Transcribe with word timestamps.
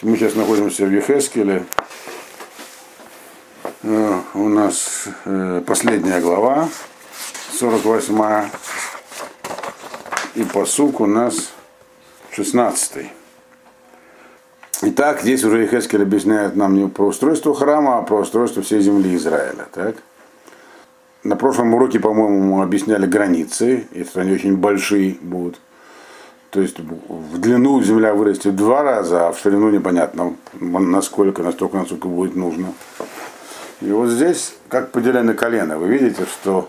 Мы 0.00 0.16
сейчас 0.16 0.36
находимся 0.36 0.86
в 0.86 0.92
Ехескеле. 0.92 1.64
У 3.82 4.48
нас 4.48 5.08
последняя 5.66 6.20
глава, 6.20 6.68
48 7.54 8.48
и 10.36 10.44
посук 10.44 11.00
у 11.00 11.06
нас 11.06 11.52
16 12.30 13.10
Итак, 14.82 15.20
здесь 15.22 15.42
уже 15.42 15.62
Ехескель 15.62 16.02
объясняет 16.02 16.54
нам 16.54 16.74
не 16.74 16.86
про 16.86 17.06
устройство 17.06 17.52
храма, 17.52 17.98
а 17.98 18.02
про 18.02 18.20
устройство 18.20 18.62
всей 18.62 18.80
земли 18.80 19.16
Израиля. 19.16 19.66
Так? 19.72 19.96
На 21.24 21.34
прошлом 21.34 21.74
уроке, 21.74 21.98
по-моему, 21.98 22.40
мы 22.54 22.62
объясняли 22.62 23.06
границы, 23.06 23.88
если 23.90 24.20
они 24.20 24.30
очень 24.30 24.56
большие 24.56 25.16
будут. 25.20 25.60
То 26.50 26.60
есть 26.60 26.78
в 26.78 27.38
длину 27.38 27.82
земля 27.82 28.14
вырастет 28.14 28.56
два 28.56 28.82
раза, 28.82 29.28
а 29.28 29.32
в 29.32 29.38
ширину 29.38 29.70
непонятно, 29.70 30.34
насколько, 30.54 31.42
настолько, 31.42 31.76
насколько 31.76 32.08
будет 32.08 32.36
нужно. 32.36 32.72
И 33.82 33.90
вот 33.90 34.08
здесь, 34.08 34.54
как 34.68 34.90
поделяли 34.90 35.26
на 35.26 35.34
колено, 35.34 35.78
вы 35.78 35.88
видите, 35.88 36.24
что 36.24 36.68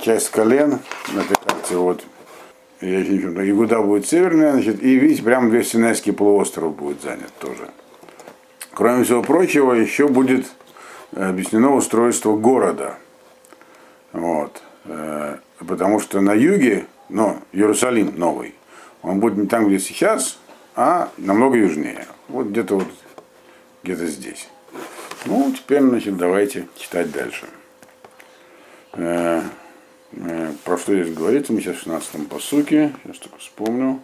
часть 0.00 0.30
колен 0.30 0.80
на 1.12 1.20
этой 1.20 1.36
карте, 1.36 1.76
вот, 1.76 2.04
Игуда 2.80 3.80
будет 3.80 4.08
северная, 4.08 4.52
значит, 4.52 4.82
и 4.82 4.96
видите, 4.96 5.22
прямо 5.22 5.48
весь 5.48 5.68
Синайский 5.68 6.12
полуостров 6.12 6.74
будет 6.74 7.00
занят 7.00 7.32
тоже. 7.38 7.70
Кроме 8.74 9.04
всего 9.04 9.22
прочего, 9.22 9.72
еще 9.74 10.08
будет 10.08 10.46
объяснено 11.14 11.72
устройство 11.74 12.34
города. 12.34 12.96
Вот. 14.12 14.60
Потому 15.58 16.00
что 16.00 16.20
на 16.20 16.32
юге, 16.32 16.86
ну, 17.08 17.36
Иерусалим 17.52 18.14
новый, 18.16 18.54
он 19.02 19.20
будет 19.20 19.36
не 19.36 19.46
там, 19.46 19.68
где 19.68 19.78
сейчас, 19.78 20.38
а 20.74 21.10
намного 21.18 21.56
южнее. 21.56 22.06
Вот 22.28 22.48
где-то 22.48 22.76
вот, 22.76 22.88
где-то 23.82 24.06
здесь. 24.06 24.48
Ну, 25.26 25.52
теперь, 25.56 25.82
значит, 25.82 26.16
давайте 26.16 26.66
читать 26.76 27.10
дальше. 27.12 27.46
Э, 28.94 29.42
э, 30.12 30.52
про 30.64 30.78
что 30.78 30.94
здесь 30.94 31.14
говорится, 31.14 31.52
мы 31.52 31.60
сейчас 31.60 31.76
в 31.76 31.80
16 31.80 32.28
посуке, 32.28 32.92
сейчас 33.04 33.18
только 33.18 33.38
вспомню. 33.38 34.00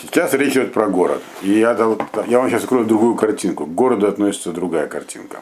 Сейчас 0.00 0.32
речь 0.34 0.52
идет 0.52 0.72
про 0.72 0.88
город. 0.88 1.20
И 1.42 1.50
я, 1.58 1.72
я 2.26 2.38
вам 2.38 2.48
сейчас 2.48 2.62
открою 2.62 2.84
другую 2.84 3.16
картинку. 3.16 3.66
К 3.66 3.74
городу 3.74 4.06
относится 4.06 4.52
другая 4.52 4.86
картинка. 4.86 5.40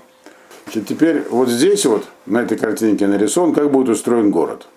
Значит, 0.64 0.86
теперь 0.86 1.22
вот 1.28 1.48
здесь 1.48 1.84
вот, 1.84 2.06
на 2.26 2.38
этой 2.38 2.56
картинке 2.56 3.06
нарисован, 3.06 3.52
как 3.52 3.70
будет 3.70 3.90
устроен 3.90 4.30
город. 4.30 4.68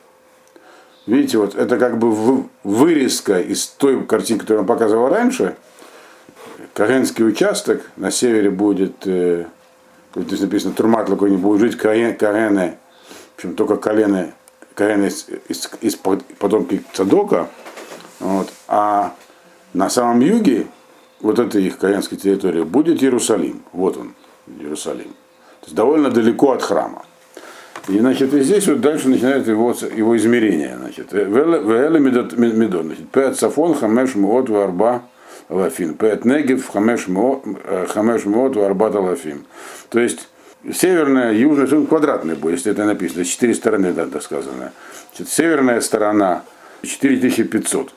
Видите, 1.07 1.37
вот 1.39 1.55
это 1.55 1.77
как 1.77 1.97
бы 1.97 2.45
вырезка 2.63 3.39
из 3.39 3.67
той 3.67 4.05
картинки, 4.05 4.41
которую 4.41 4.59
вам 4.59 4.67
показывал 4.67 5.09
раньше. 5.09 5.55
Каренский 6.73 7.25
участок 7.25 7.81
на 7.97 8.11
севере 8.11 8.49
будет, 8.49 8.95
э, 9.05 9.45
здесь 10.15 10.41
написано, 10.41 10.73
Турмат 10.73 11.09
какой-нибудь, 11.09 11.43
будет 11.43 11.61
жить 11.61 11.77
Карены, 11.77 12.77
в 13.35 13.37
общем, 13.37 13.55
только 13.55 13.77
колены, 13.77 14.33
Карены 14.75 15.07
из, 15.07 15.27
из, 15.49 15.69
из 15.81 15.95
потомки 15.95 16.83
Цадока. 16.93 17.49
Вот, 18.19 18.53
а 18.67 19.15
на 19.73 19.89
самом 19.89 20.19
юге, 20.19 20.67
вот 21.21 21.39
этой 21.39 21.63
их 21.65 21.77
каренской 21.77 22.17
территории, 22.17 22.63
будет 22.63 23.01
Иерусалим. 23.01 23.63
Вот 23.73 23.97
он, 23.97 24.13
Иерусалим. 24.47 25.09
То 25.61 25.65
есть 25.65 25.75
довольно 25.75 26.09
далеко 26.09 26.51
от 26.51 26.61
храма. 26.61 27.03
И, 27.87 27.99
значит, 27.99 28.33
и 28.33 28.41
здесь 28.41 28.67
вот 28.67 28.81
дальше 28.81 29.09
начинает 29.09 29.47
его, 29.47 29.73
его 29.95 30.15
измерение. 30.15 30.77
Значит, 30.77 31.11
Вэлэ 31.11 31.99
медон, 31.99 32.85
значит, 32.85 33.09
Пэт 33.09 33.37
Сафон, 33.37 33.73
Хамеш 33.73 34.15
Муот, 34.15 34.49
Варба, 34.49 35.03
Лафин. 35.49 35.95
Пэт 35.95 36.23
Негев, 36.23 36.67
Хамеш 36.67 37.07
Муот, 37.07 38.55
Варба, 38.55 38.83
Лафим. 38.85 39.45
То 39.89 39.99
есть, 39.99 40.29
северная, 40.71 41.33
южная, 41.33 41.65
все 41.65 41.83
квадратный 41.83 42.35
будет, 42.35 42.57
если 42.57 42.71
это 42.71 42.85
написано, 42.85 43.25
четыре 43.25 43.55
стороны, 43.55 43.93
да, 43.93 44.05
так 44.05 44.21
сказано. 44.21 44.71
Значит, 45.09 45.33
северная 45.33 45.81
сторона 45.81 46.43
4500, 46.83 47.93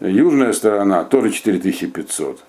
южная 0.00 0.52
сторона 0.52 1.04
тоже 1.04 1.30
4500 1.30 2.40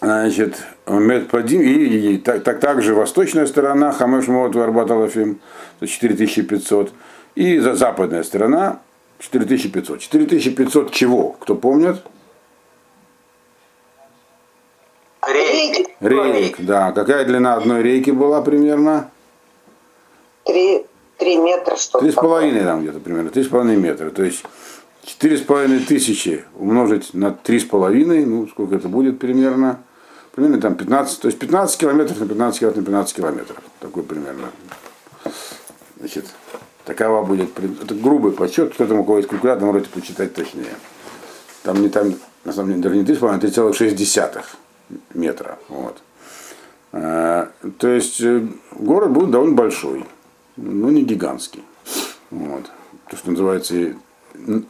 значит, 0.00 0.56
Медпадим, 0.86 1.60
и, 1.60 1.66
и, 1.66 2.14
и 2.14 2.18
так, 2.18 2.42
так, 2.42 2.60
также 2.60 2.94
восточная 2.94 3.46
сторона, 3.46 3.92
Хамеш 3.92 4.26
Мот 4.28 4.54
Варбаталафим, 4.54 5.40
4500, 5.80 6.92
и 7.34 7.58
за 7.58 7.74
западная 7.74 8.22
сторона 8.22 8.80
4500. 9.18 10.00
4500 10.00 10.90
чего? 10.92 11.36
Кто 11.40 11.54
помнит? 11.54 12.02
Рейки. 15.26 15.86
Рейк, 16.00 16.56
да. 16.60 16.92
Какая 16.92 17.24
длина 17.24 17.54
одной 17.54 17.82
рейки 17.82 18.10
была 18.10 18.40
примерно? 18.40 19.10
Три, 20.44 20.86
три 21.18 21.36
метра 21.36 21.76
что-то. 21.76 22.04
Три 22.04 22.10
с 22.10 22.14
половиной 22.14 22.62
там 22.62 22.80
где-то 22.82 23.00
примерно, 23.00 23.30
три 23.30 23.44
с 23.44 23.48
половиной 23.48 23.76
метра. 23.76 24.10
То 24.10 24.22
есть 24.22 24.42
четыре 25.04 25.36
с 25.36 25.42
половиной 25.42 25.80
тысячи 25.80 26.44
умножить 26.58 27.12
на 27.12 27.30
три 27.30 27.60
с 27.60 27.64
половиной, 27.64 28.24
ну 28.24 28.48
сколько 28.48 28.76
это 28.76 28.88
будет 28.88 29.18
примерно? 29.18 29.82
Примерно 30.32 30.60
там 30.60 30.74
15, 30.74 31.20
то 31.20 31.28
есть 31.28 31.38
15 31.38 31.78
километров 31.78 32.20
на 32.20 32.26
15 32.26 32.60
километров 32.60 32.80
на 32.80 32.86
15 32.86 33.16
километров. 33.16 33.62
Такой 33.80 34.02
примерно. 34.02 34.50
Значит, 35.98 36.26
такова 36.84 37.24
будет, 37.24 37.50
это 37.58 37.94
грубый 37.94 38.32
подсчет, 38.32 38.72
кто-то 38.72 38.94
кого 38.94 39.18
есть 39.18 39.28
калькулятор, 39.28 39.64
можете 39.64 39.90
почитать 39.90 40.34
точнее. 40.34 40.74
Там 41.62 41.82
не 41.82 41.88
там, 41.88 42.14
на 42.44 42.52
самом 42.52 42.70
деле, 42.70 42.82
даже 42.82 42.96
не 42.96 43.04
3,5, 43.04 43.34
а 43.34 43.38
3,6 43.38 44.44
метра. 45.14 45.58
Вот. 45.68 46.00
А, 46.92 47.50
то 47.78 47.88
есть 47.88 48.22
город 48.72 49.10
будет 49.10 49.30
довольно 49.30 49.54
большой, 49.54 50.04
но 50.56 50.90
не 50.90 51.02
гигантский. 51.02 51.64
Вот. 52.30 52.70
То, 53.08 53.16
что 53.16 53.30
называется 53.30 53.74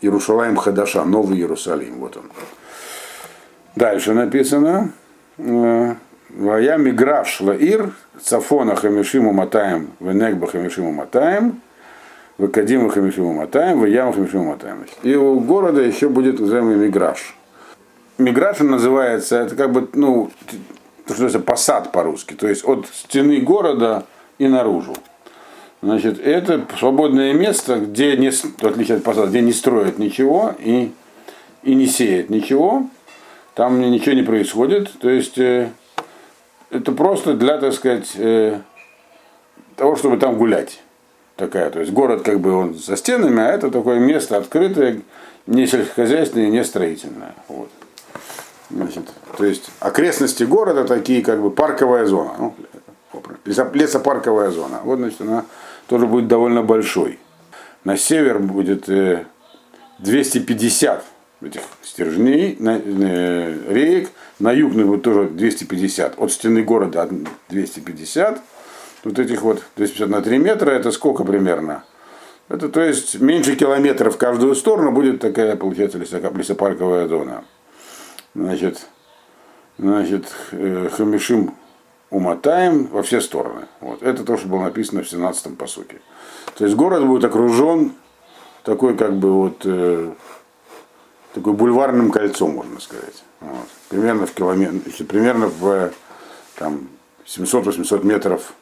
Иерушалаем 0.01 0.57
Хадаша, 0.57 1.05
Новый 1.05 1.39
Иерусалим. 1.39 2.01
Вот 2.01 2.17
он. 2.17 2.25
Дальше 3.77 4.15
написано. 4.15 4.93
Вая 5.41 6.77
миграш 6.79 7.41
лаир, 7.41 7.93
цафона 8.23 8.77
хамишиму 8.77 9.33
матаем, 9.33 9.91
венегба 9.99 10.47
хамишиму 10.47 10.93
матаем, 10.93 11.61
вакадима 12.39 12.91
хамишиму 12.91 13.33
матаем, 13.33 13.81
ваяма 13.81 14.13
хамишиму 14.13 14.51
матаем. 14.53 14.85
И 15.03 15.15
у 15.15 15.41
города 15.41 15.81
еще 15.81 16.09
будет 16.09 16.39
называемый 16.39 16.77
миграш. 16.77 17.35
Миграш 18.19 18.61
называется, 18.61 19.39
это 19.41 19.57
как 19.57 19.73
бы, 19.73 19.89
ну, 19.95 20.31
то, 21.07 21.15
что 21.15 21.27
это 21.27 21.41
посад 21.41 21.91
по-русски, 21.91 22.35
то 22.35 22.47
есть 22.47 22.65
от 22.65 22.87
стены 22.93 23.41
города 23.41 24.05
и 24.39 24.47
наружу. 24.47 24.95
Значит, 25.83 26.21
это 26.21 26.67
свободное 26.79 27.33
место, 27.33 27.77
где 27.77 28.17
не, 28.17 28.31
в 28.31 28.65
отличие 28.65 28.99
от 28.99 29.03
посада, 29.03 29.29
где 29.29 29.41
не 29.41 29.53
строят 29.53 29.99
ничего 29.99 30.55
и, 30.59 30.93
и 31.63 31.75
не 31.75 31.87
сеют 31.87 32.29
ничего, 32.29 32.87
там 33.55 33.81
ничего 33.81 34.15
не 34.15 34.23
происходит. 34.23 34.93
То 35.01 35.11
есть 35.11 35.39
э, 35.39 35.71
это 36.71 36.93
просто 36.93 37.35
для, 37.35 37.59
так 37.59 37.73
сказать, 37.73 38.13
э, 38.17 38.59
того, 39.77 39.97
чтобы 39.97 40.17
там 40.17 40.37
гулять. 40.37 40.81
Такая, 41.37 41.71
то 41.71 41.81
есть 41.81 41.93
город 41.93 42.23
как 42.23 42.39
бы 42.41 42.53
он 42.53 42.75
за 42.75 42.97
стенами, 42.97 43.41
а 43.41 43.49
это 43.49 43.71
такое 43.71 43.99
место 43.99 44.37
открытое, 44.37 45.01
не 45.47 45.67
сельскохозяйственное, 45.67 46.51
не 46.51 46.63
строительное. 46.65 47.35
Вот. 47.49 47.71
Значит, 48.69 49.05
то 49.39 49.45
есть 49.47 49.71
окрестности 49.81 50.45
города 50.45 50.85
такие, 50.85 51.23
как 51.23 51.41
бы 51.41 51.51
парковая 51.51 52.05
зона. 52.05 52.35
Ну, 52.39 52.55
лесопарковая 53.73 54.51
зона. 54.51 54.81
Вот, 54.85 54.99
значит, 54.99 55.23
она 55.23 55.47
тоже 55.89 56.07
будет 56.07 56.29
довольно 56.29 56.63
большой. 56.63 57.19
На 57.85 57.97
север 57.97 58.39
будет 58.39 58.89
250 59.99 61.05
этих 61.43 61.63
стержней, 61.83 62.57
реек, 62.59 64.11
на 64.39 64.53
юг 64.53 64.73
будет 64.73 65.03
тоже 65.03 65.29
250, 65.29 66.19
от 66.19 66.33
стены 66.33 66.63
города 66.63 67.09
250, 67.49 68.43
вот 69.05 69.19
этих 69.19 69.43
вот 69.43 69.63
250 69.77 70.09
на 70.09 70.23
3 70.23 70.39
метра, 70.39 70.71
это 70.71 70.91
сколько 70.91 71.25
примерно? 71.25 71.85
Это 72.49 72.69
то 72.69 72.81
есть 72.81 73.21
меньше 73.21 73.55
километров 73.55 74.17
в 74.17 74.19
каждую 74.19 74.55
сторону 74.57 74.91
будет 74.91 75.21
такая, 75.21 75.57
получается, 75.57 75.99
лесопарковая 75.99 77.07
зона. 77.07 77.45
Значит, 78.35 78.87
значит, 79.79 80.27
Хамишим 80.51 81.55
умотаем 82.11 82.87
во 82.87 83.03
все 83.03 83.21
стороны. 83.21 83.67
Вот. 83.81 84.03
Это 84.03 84.25
то, 84.25 84.37
что 84.37 84.49
было 84.49 84.65
написано 84.65 85.03
в 85.03 85.07
17-м 85.07 85.57
посуке. 85.57 86.01
То 86.57 86.65
есть 86.65 86.77
город 86.77 87.07
будет 87.07 87.25
окружен 87.25 87.93
такой 88.65 88.97
как 88.97 89.15
бы 89.15 89.33
вот 89.33 89.63
э, 89.65 90.13
такой 91.35 91.53
бульварным 91.53 92.11
кольцом, 92.11 92.55
можно 92.55 92.81
сказать. 92.81 93.23
Вот. 93.41 93.69
Примерно 93.89 94.27
в 94.27 94.33
километр, 94.33 95.05
примерно 95.05 95.47
в 95.47 95.93
там, 96.57 96.89
700-800 97.27 98.05
метров 98.05 98.53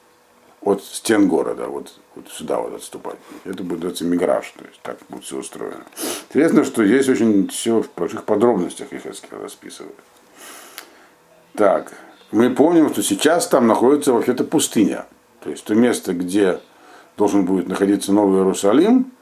от 0.62 0.82
стен 0.82 1.28
города, 1.28 1.68
вот, 1.68 1.94
вот 2.14 2.28
сюда 2.28 2.58
вот 2.58 2.74
отступать. 2.74 3.16
Это 3.44 3.62
будет 3.62 3.80
называться 3.80 4.04
миграж, 4.04 4.52
то 4.56 4.64
есть 4.64 4.80
так 4.82 4.98
будет 5.08 5.24
все 5.24 5.38
устроено. 5.38 5.84
Интересно, 6.28 6.64
что 6.64 6.84
здесь 6.84 7.08
очень 7.08 7.48
все 7.48 7.82
в 7.82 7.88
больших 7.96 8.24
подробностях 8.24 8.92
их 8.92 9.02
расписывают. 9.30 9.94
Так, 11.54 11.92
мы 12.30 12.50
помним, 12.50 12.90
что 12.90 13.02
сейчас 13.02 13.48
там 13.48 13.66
находится 13.66 14.12
вообще-то 14.12 14.44
пустыня. 14.44 15.06
То 15.40 15.50
есть 15.50 15.64
то 15.64 15.74
место, 15.74 16.12
где 16.12 16.60
должен 17.16 17.44
будет 17.44 17.68
находиться 17.68 18.12
Новый 18.12 18.40
Иерусалим, 18.40 19.12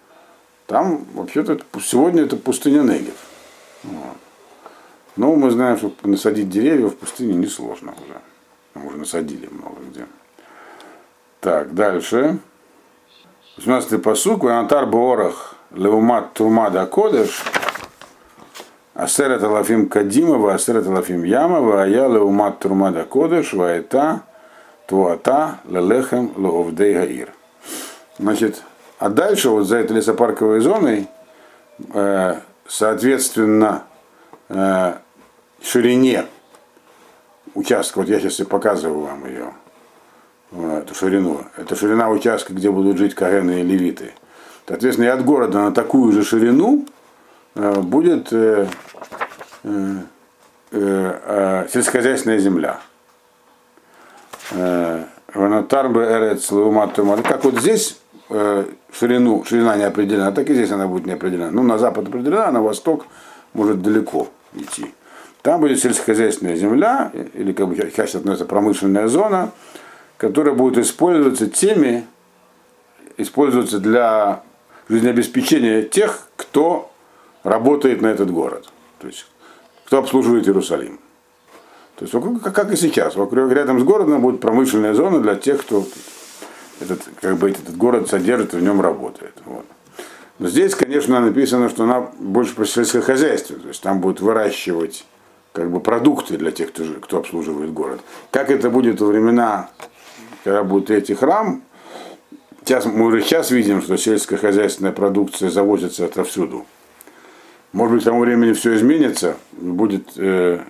там 0.67 1.05
вообще-то 1.15 1.61
сегодня 1.81 2.25
это 2.25 2.37
пустыня 2.37 2.81
Негев. 2.81 3.15
Вот. 3.87 4.17
Но 5.17 5.35
мы 5.35 5.51
знаем, 5.51 5.79
что 5.79 5.93
насадить 6.03 6.51
деревья 6.51 6.89
в 6.89 6.97
пустыне 6.97 7.35
несложно 7.35 7.93
уже. 7.93 8.21
Мы 8.75 8.89
уже 8.89 8.99
насадили 8.99 9.49
много 9.51 9.77
где. 9.91 10.07
Так, 11.41 11.75
дальше. 11.75 12.39
18-й 13.59 13.99
посук. 13.99 14.45
Ванатар 14.45 14.87
Боорах 14.87 15.55
Леумат 15.71 16.35
Турмада 16.35 16.87
Кодеш. 16.87 17.43
Асерет 18.95 19.43
Алафим 19.43 19.89
Кадимова, 19.89 20.55
Асерет 20.55 20.87
Алафим 20.87 21.23
Ямова, 21.23 21.83
а 21.83 21.87
я 21.87 22.09
Леумат 22.09 22.61
Турмада 22.61 23.05
Кодеш, 23.05 23.53
Ваэта, 23.53 24.23
Туата, 24.87 25.59
Лелехем, 25.69 26.33
Леовдей 26.37 26.95
Гаир. 26.95 27.29
Значит, 28.19 28.63
а 28.99 29.11
дальше 29.11 29.51
вот 29.51 29.65
за 29.65 29.77
этой 29.77 29.99
лесопарковой 29.99 30.61
зоной, 30.61 31.09
э, 31.93 32.37
соответственно, 32.69 33.85
э, 34.49 34.95
ширине 35.63 36.27
участка, 37.55 37.99
вот 37.99 38.09
я 38.09 38.21
сейчас 38.21 38.41
и 38.41 38.45
показываю 38.45 39.01
вам 39.01 39.27
ее, 39.27 39.53
эту 40.53 40.95
ширину, 40.95 41.45
это 41.57 41.75
ширина 41.75 42.11
участка, 42.11 42.53
где 42.53 42.71
будут 42.71 42.99
жить 42.99 43.15
Кагэны 43.15 43.61
и 43.61 43.63
Левиты. 43.63 44.13
Соответственно, 44.67 45.07
и 45.07 45.11
от 45.11 45.25
города 45.25 45.59
на 45.61 45.73
такую 45.73 46.13
же 46.13 46.25
ширину 46.25 46.87
э, 47.55 47.81
будет 47.81 48.33
э, 48.33 48.67
э, 49.63 49.95
э, 50.73 51.69
сельскохозяйственная 51.73 52.39
земля. 52.39 52.81
Ванатарбе 55.35 56.01
эрец 56.01 56.49
Как 57.23 57.45
вот 57.45 57.59
здесь 57.59 58.01
ширину, 58.29 59.45
ширина 59.45 59.77
не 59.77 59.85
определена, 59.85 60.33
так 60.33 60.49
и 60.51 60.55
здесь 60.55 60.71
она 60.71 60.87
будет 60.87 61.07
не 61.07 61.13
определена. 61.13 61.51
Ну, 61.51 61.63
на 61.63 61.79
запад 61.79 62.09
определена, 62.09 62.49
а 62.49 62.53
на 62.53 62.63
восток 62.63 63.07
может 63.53 63.83
далеко 63.83 64.29
идти. 64.55 64.95
Там 65.43 65.61
будет 65.61 65.79
сельскохозяйственная 65.79 66.57
земля, 66.57 67.13
или 67.35 67.53
как 67.53 67.69
бы 67.69 67.77
сейчас 67.77 68.15
относится 68.17 68.47
промышленная 68.47 69.07
зона, 69.07 69.53
которая 70.17 70.55
будет 70.55 70.79
использоваться 70.79 71.47
теми, 71.47 72.05
использоваться 73.17 73.79
для 73.79 74.43
жизнеобеспечения 74.89 75.83
тех, 75.83 76.29
кто 76.37 76.91
работает 77.45 78.03
на 78.03 78.09
этот 78.09 78.31
город. 78.33 78.69
То 78.99 79.07
есть, 79.07 79.27
кто 79.85 79.99
обслуживает 79.99 80.49
Иерусалим. 80.49 80.99
То 81.97 82.05
есть, 82.05 82.43
как 82.43 82.73
и 82.73 82.77
сейчас, 82.77 83.15
вокруг, 83.15 83.53
рядом 83.53 83.79
с 83.81 83.85
городом 83.85 84.21
будет 84.21 84.41
промышленная 84.41 84.95
зона 84.95 85.21
для 85.21 85.37
тех, 85.37 85.61
кто 85.61 85.87
этот, 86.81 87.03
как 87.21 87.37
бы 87.37 87.51
этот 87.51 87.77
город 87.77 88.09
содержит 88.09 88.55
и 88.55 88.59
в 88.59 88.63
нем 88.63 88.81
работает. 88.81 89.35
Вот. 89.45 89.65
Но 90.39 90.49
здесь, 90.49 90.75
конечно, 90.75 91.21
написано, 91.21 91.69
что 91.69 91.85
она 91.85 92.09
больше 92.19 92.55
про 92.55 92.67
сельскохозяйство, 92.67 93.57
то 93.57 93.69
есть 93.69 93.83
там 93.83 94.01
будут 94.01 94.21
выращивать 94.21 95.07
как 95.53 95.71
бы 95.71 95.81
продукты 95.81 96.37
для 96.37 96.51
тех, 96.51 96.69
кто, 96.69 96.85
кто 97.01 97.19
обслуживает 97.19 97.73
город. 97.73 98.01
Как 98.31 98.51
это 98.51 98.69
будет 98.69 99.01
во 99.01 99.07
времена, 99.07 99.71
когда 100.45 100.63
будет 100.63 100.87
третий 100.87 101.15
храм, 101.15 101.63
сейчас, 102.63 102.85
мы 102.85 103.07
уже 103.07 103.23
сейчас 103.23 103.51
видим, 103.51 103.81
что 103.81 103.97
сельскохозяйственная 103.97 104.93
продукция 104.93 105.49
завозится 105.49 106.05
отовсюду. 106.05 106.67
Может 107.73 107.95
быть, 107.95 108.03
к 108.03 108.05
тому 108.05 108.21
времени 108.21 108.53
все 108.53 108.77
изменится, 108.77 109.37
будет, 109.53 110.11
э, 110.17 110.61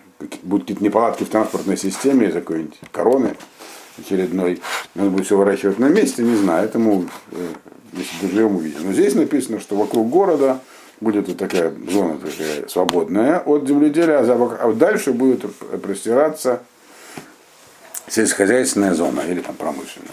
будут 0.44 0.64
какие-то 0.64 0.84
неполадки 0.84 1.24
в 1.24 1.28
транспортной 1.28 1.76
системе, 1.76 2.28
какой-нибудь 2.28 2.78
короны 2.92 3.36
очередной, 3.98 4.60
надо 4.94 5.10
будет 5.10 5.26
все 5.26 5.36
выращивать 5.36 5.78
на 5.78 5.88
месте, 5.88 6.22
не 6.22 6.36
знаю, 6.36 6.64
этому, 6.64 7.06
э, 7.32 7.48
если 7.92 8.26
доживем, 8.26 8.56
увидим. 8.56 8.80
Но 8.84 8.92
здесь 8.92 9.14
написано, 9.14 9.60
что 9.60 9.76
вокруг 9.76 10.08
города 10.08 10.60
будет 11.00 11.28
вот 11.28 11.36
такая 11.36 11.72
зона 11.90 12.18
такая 12.18 12.68
свободная 12.68 13.40
от 13.40 13.66
земледелия, 13.66 14.18
а, 14.18 14.58
а 14.60 14.72
дальше 14.72 15.12
будет 15.12 15.44
простираться 15.82 16.62
сельскохозяйственная 18.08 18.94
зона 18.94 19.20
или 19.20 19.40
там 19.40 19.54
промышленная. 19.54 20.10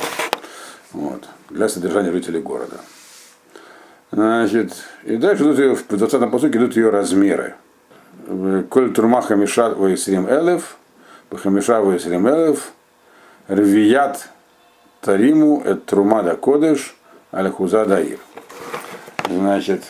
Вот, 0.91 1.27
для 1.49 1.69
содержания 1.69 2.11
жителей 2.11 2.41
города. 2.41 2.77
Значит, 4.11 4.73
и 5.03 5.17
дальше 5.17 5.43
идут 5.43 5.79
в 5.79 5.91
20-м 5.91 6.29
посуке 6.29 6.59
идут 6.59 6.75
ее 6.75 6.89
размеры. 6.89 7.55
Коль 8.69 8.93
турма 8.93 9.21
хамиша 9.21 9.69
ваисрим 9.69 10.27
элев, 10.27 10.77
хамиша 11.31 11.81
ваисрим 11.81 12.27
элев, 12.27 12.71
рвият 13.47 14.29
тариму 15.01 15.61
эт 15.65 15.85
трумада 15.85 16.35
кодыш, 16.35 16.95
аляхуза 17.31 17.85
даир. 17.85 18.19
Значит, 19.29 19.83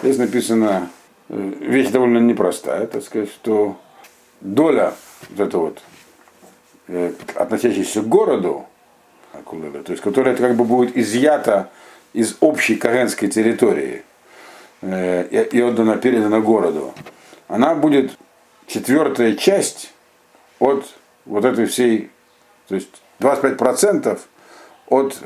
Здесь 0.00 0.18
написано 0.18 0.90
э, 1.28 1.52
вещь 1.60 1.88
довольно 1.88 2.18
непростая, 2.18 2.86
так 2.86 3.02
сказать, 3.02 3.30
что 3.30 3.76
доля 4.40 4.94
вот 5.30 5.48
эта 5.48 5.58
вот, 5.58 5.82
э, 6.86 7.12
относящаяся 7.34 8.02
к 8.02 8.08
городу, 8.08 8.66
то 9.32 9.90
есть 9.92 10.02
которая 10.02 10.36
как 10.36 10.54
бы 10.54 10.64
будет 10.64 10.96
изъята 10.96 11.70
из 12.12 12.36
общей 12.40 12.76
каренской 12.76 13.28
территории 13.28 14.04
э, 14.82 15.44
и 15.50 15.60
отдана, 15.60 15.96
передана 15.96 16.38
городу, 16.38 16.94
она 17.48 17.74
будет 17.74 18.16
четвертая 18.68 19.34
часть 19.34 19.92
от 20.60 20.86
вот 21.24 21.44
этой 21.44 21.66
всей, 21.66 22.10
то 22.68 22.74
есть 22.74 22.88
25% 23.20 24.18
от 24.88 25.22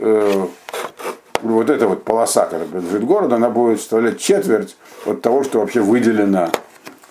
вот 1.42 1.70
эта 1.70 1.88
вот 1.88 2.04
полоса, 2.04 2.44
которая 2.44 2.68
принадлежит 2.68 3.04
городу, 3.04 3.34
она 3.34 3.50
будет 3.50 3.80
составлять 3.80 4.20
четверть 4.20 4.76
от 5.06 5.22
того, 5.22 5.42
что 5.44 5.60
вообще 5.60 5.80
выделено 5.80 6.50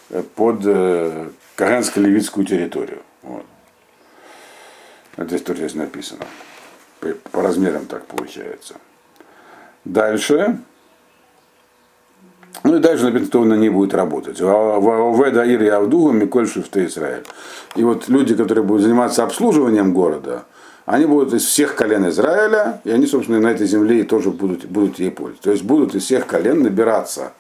э, 0.10 0.24
под 0.36 0.62
э, 0.66 1.30
Каренско-Левицкую 1.58 2.46
территорию. 2.46 3.02
Вот. 3.22 3.46
Это 5.18 5.36
история 5.36 5.60
здесь 5.60 5.76
написано. 5.76 6.26
По, 7.00 7.10
по 7.32 7.42
размерам 7.42 7.86
так 7.86 8.06
получается. 8.06 8.76
Дальше. 9.84 10.60
Ну 12.64 12.76
и 12.76 12.80
дальше 12.80 13.06
написано, 13.06 13.56
ней 13.56 13.70
будет 13.70 13.94
работать. 13.94 14.40
Веда 14.40 15.44
Ир 15.44 15.62
Явдуга 15.64 16.12
Миколь 16.12 16.48
Шифте 16.48 16.86
Израиль. 16.86 17.24
И 17.76 17.84
вот 17.84 18.08
люди, 18.08 18.36
которые 18.36 18.64
будут 18.64 18.84
заниматься 18.84 19.24
обслуживанием 19.24 19.94
города, 19.94 20.44
они 20.86 21.06
будут 21.06 21.34
из 21.34 21.46
всех 21.46 21.76
колен 21.76 22.10
Израиля, 22.10 22.82
и 22.84 22.92
они, 22.92 23.06
собственно, 23.06 23.40
на 23.40 23.48
этой 23.48 23.68
земле 23.68 24.04
тоже 24.04 24.32
будут, 24.32 24.66
будут 24.66 25.00
ей 25.00 25.12
пользоваться. 25.12 25.44
То 25.44 25.52
есть 25.52 25.64
будут 25.64 25.96
из 25.96 26.04
всех 26.04 26.28
колен 26.28 26.64
набираться 26.64 27.34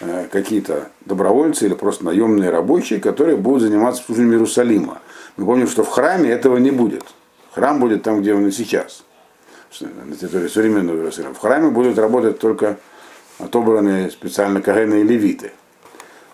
э, 0.00 0.26
какие-то 0.30 0.88
добровольцы 1.06 1.66
или 1.66 1.74
просто 1.74 2.04
наемные 2.04 2.50
рабочие, 2.50 3.00
которые 3.00 3.36
будут 3.36 3.62
заниматься 3.62 4.02
служением 4.04 4.34
Иерусалима. 4.34 4.98
Мы 5.36 5.46
помним, 5.46 5.68
что 5.68 5.84
в 5.84 5.88
храме 5.88 6.30
этого 6.30 6.58
не 6.58 6.70
будет. 6.70 7.04
Храм 7.52 7.80
будет 7.80 8.02
там, 8.02 8.20
где 8.20 8.34
он 8.34 8.46
и 8.46 8.50
сейчас, 8.50 9.04
на 9.80 10.16
территории 10.16 10.48
современного 10.48 10.96
Иерусалима. 10.96 11.34
В 11.34 11.38
храме 11.38 11.70
будут 11.70 11.98
работать 11.98 12.38
только 12.38 12.78
отобранные 13.42 14.10
специально 14.10 14.60
Кагэны 14.60 15.00
и 15.00 15.04
Левиты. 15.04 15.52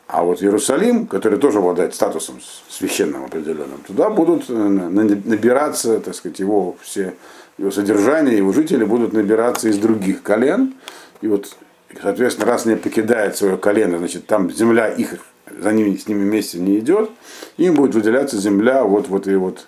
А 0.07 0.23
вот 0.23 0.43
Иерусалим, 0.43 1.07
который 1.07 1.39
тоже 1.39 1.59
обладает 1.59 1.95
статусом 1.95 2.41
священным 2.69 3.25
определенным, 3.25 3.81
туда 3.87 4.09
будут 4.09 4.47
э, 4.49 4.53
набираться, 4.53 6.01
так 6.01 6.15
сказать, 6.15 6.39
его 6.39 6.77
все 6.81 7.15
его 7.59 7.71
содержание, 7.71 8.37
его 8.37 8.53
жители 8.53 8.85
будут 8.85 9.13
набираться 9.13 9.69
из 9.69 9.79
других 9.79 10.23
колен. 10.23 10.75
И 11.21 11.27
вот, 11.27 11.57
соответственно, 12.01 12.47
раз 12.47 12.65
не 12.65 12.77
покидает 12.77 13.37
свое 13.37 13.59
колено, 13.59 13.99
значит, 13.99 14.27
там 14.27 14.51
земля 14.51 14.89
их 14.89 15.19
за 15.61 15.73
ними, 15.73 15.97
с 15.97 16.07
ними 16.07 16.23
вместе 16.23 16.59
не 16.59 16.79
идет, 16.79 17.11
им 17.57 17.75
будет 17.75 17.95
выделяться 17.95 18.39
земля 18.39 18.85
вот, 18.85 19.09
вот 19.09 19.27
и 19.27 19.35
вот 19.35 19.67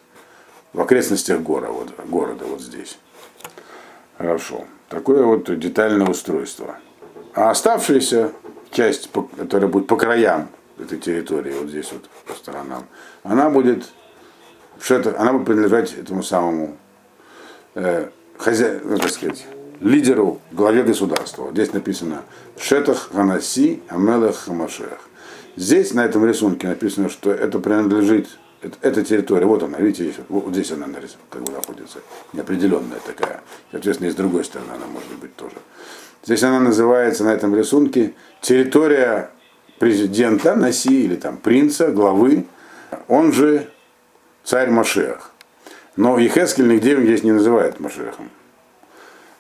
в 0.73 0.81
окрестностях 0.81 1.41
города, 1.41 1.73
вот, 1.73 2.09
города 2.09 2.45
вот 2.45 2.61
здесь. 2.61 2.99
Хорошо. 4.17 4.65
Такое 4.89 5.25
вот 5.25 5.59
детальное 5.59 6.07
устройство. 6.07 6.77
А 7.35 7.51
оставшиеся 7.51 8.33
часть, 8.71 9.11
которая 9.37 9.69
будет 9.71 9.87
по 9.87 9.97
краям 9.97 10.49
этой 10.79 10.99
территории, 10.99 11.53
вот 11.53 11.69
здесь 11.69 11.91
вот 11.93 12.09
по 12.27 12.35
сторонам, 12.35 12.87
она 13.23 13.51
будет, 13.51 13.89
она 14.89 15.33
будет 15.33 15.47
принадлежать 15.47 15.93
этому 15.95 16.23
самому 16.23 16.77
э, 17.75 18.09
хозя... 18.39 18.81
ну, 18.83 18.99
так 18.99 19.11
сказать, 19.11 19.47
лидеру, 19.81 20.41
главе 20.53 20.83
государства. 20.83 21.51
Здесь 21.53 21.73
написано 21.73 22.23
Шетах 22.59 23.11
Ханаси 23.13 23.83
Амелах 23.89 24.37
Хамашех. 24.37 25.01
Здесь 25.57 25.95
на 25.95 26.05
этом 26.05 26.25
рисунке 26.27 26.69
написано, 26.69 27.09
что 27.09 27.31
это 27.31 27.59
принадлежит, 27.59 28.29
эта 28.83 29.05
территория, 29.05 29.47
вот 29.47 29.63
она, 29.63 29.79
видите, 29.79 30.05
здесь, 30.05 30.17
вот 30.29 30.53
здесь 30.53 30.71
она 30.73 30.87
нарисована, 30.87 31.27
как 31.31 31.43
бы 31.43 31.53
находится, 31.53 31.99
неопределенная 32.33 33.01
такая. 33.05 33.43
Соответственно, 33.71 34.09
и 34.09 34.13
с 34.13 34.15
другой 34.15 34.45
стороны 34.45 34.71
она 34.75 34.87
может 34.87 35.13
быть 35.19 35.35
тоже. 35.37 35.57
Здесь 36.23 36.43
она 36.43 36.61
называется 36.61 37.25
на 37.25 37.31
этом 37.31 37.55
рисунке 37.57 38.15
территория 38.41 39.31
президента 39.79 40.55
Наси 40.55 41.05
или 41.05 41.17
там 41.17 41.39
принца, 41.39 41.91
главы. 41.91 42.47
Он 43.09 43.33
же 43.33 43.69
царь 44.45 44.71
Машех. 44.71 45.31
Но 45.97 46.19
Ехескель 46.19 46.69
нигде 46.69 46.93
его 46.93 47.03
здесь 47.03 47.23
не 47.23 47.33
называет 47.33 47.81
Машехом. 47.81 48.31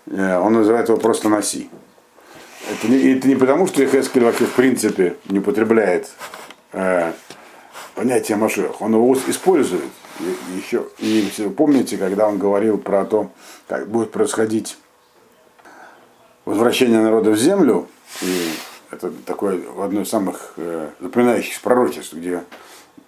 Э, 0.07 0.39
Он 0.39 0.55
называет 0.55 0.89
его 0.89 0.99
просто 0.99 1.29
Наси. 1.29 1.71
Это 2.71 2.89
не, 2.89 3.15
это 3.15 3.29
не 3.29 3.37
потому, 3.37 3.67
что 3.67 3.83
Ехескель 3.83 4.25
вообще 4.25 4.47
в 4.47 4.55
принципе 4.55 5.17
не 5.29 5.39
употребляет 5.39 6.11
э, 6.73 7.13
понятие 7.95 8.37
Машех. 8.37 8.81
Он 8.81 8.95
его 8.95 9.15
использует. 9.29 9.91
И, 10.21 10.59
еще, 10.59 10.87
и 10.99 11.31
помните, 11.57 11.97
когда 11.97 12.29
он 12.29 12.39
говорил 12.39 12.79
про 12.79 13.05
то, 13.05 13.31
как 13.69 13.89
будет 13.89 14.11
происходить 14.11 14.77
возвращение 16.50 17.00
народа 17.00 17.30
в 17.30 17.38
землю, 17.38 17.87
и 18.23 18.50
это 18.90 19.12
такое 19.25 19.61
одно 19.80 20.02
из 20.02 20.09
самых 20.09 20.54
э, 20.57 20.90
запоминающихся 21.00 21.61
пророчеств, 21.62 22.12
где 22.12 22.42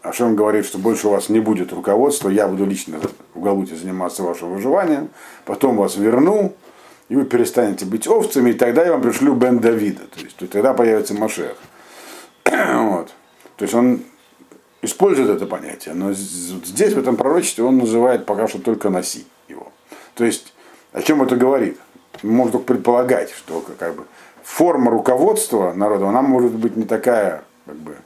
Ашем 0.02 0.36
говорит, 0.36 0.64
что 0.64 0.78
больше 0.78 1.08
у 1.08 1.10
вас 1.10 1.28
не 1.28 1.40
будет 1.40 1.72
руководства, 1.72 2.28
я 2.28 2.46
буду 2.46 2.64
лично 2.64 3.00
в 3.34 3.40
Галуте 3.40 3.74
заниматься 3.74 4.22
вашим 4.22 4.54
выживанием, 4.54 5.10
потом 5.44 5.76
вас 5.76 5.96
верну, 5.96 6.54
и 7.08 7.16
вы 7.16 7.24
перестанете 7.24 7.84
быть 7.84 8.06
овцами, 8.06 8.50
и 8.50 8.54
тогда 8.54 8.84
я 8.84 8.92
вам 8.92 9.02
пришлю 9.02 9.34
Бен 9.34 9.58
Давида, 9.58 10.02
то 10.06 10.20
есть 10.20 10.36
тогда 10.50 10.72
появится 10.72 11.14
Машех. 11.14 11.56
вот. 12.44 13.12
То 13.56 13.62
есть 13.64 13.74
он 13.74 14.02
использует 14.82 15.30
это 15.30 15.46
понятие, 15.46 15.94
но 15.94 16.12
здесь, 16.12 16.92
в 16.92 16.98
этом 16.98 17.16
пророчестве, 17.16 17.64
он 17.64 17.78
называет 17.78 18.24
пока 18.24 18.46
что 18.46 18.60
только 18.60 18.88
Наси 18.88 19.26
его. 19.48 19.72
То 20.14 20.24
есть, 20.24 20.54
о 20.92 21.02
чем 21.02 21.22
это 21.22 21.36
говорит? 21.36 21.78
Можно 22.22 22.52
только 22.52 22.66
предполагать, 22.66 23.30
что 23.30 23.64
как 23.78 23.94
бы, 23.94 24.04
форма 24.42 24.90
руководства 24.90 25.72
народа, 25.72 26.08
она 26.08 26.22
может 26.22 26.52
быть 26.52 26.76
не 26.76 26.84
такая, 26.84 27.42
как 27.66 27.76
бы, 27.76 27.96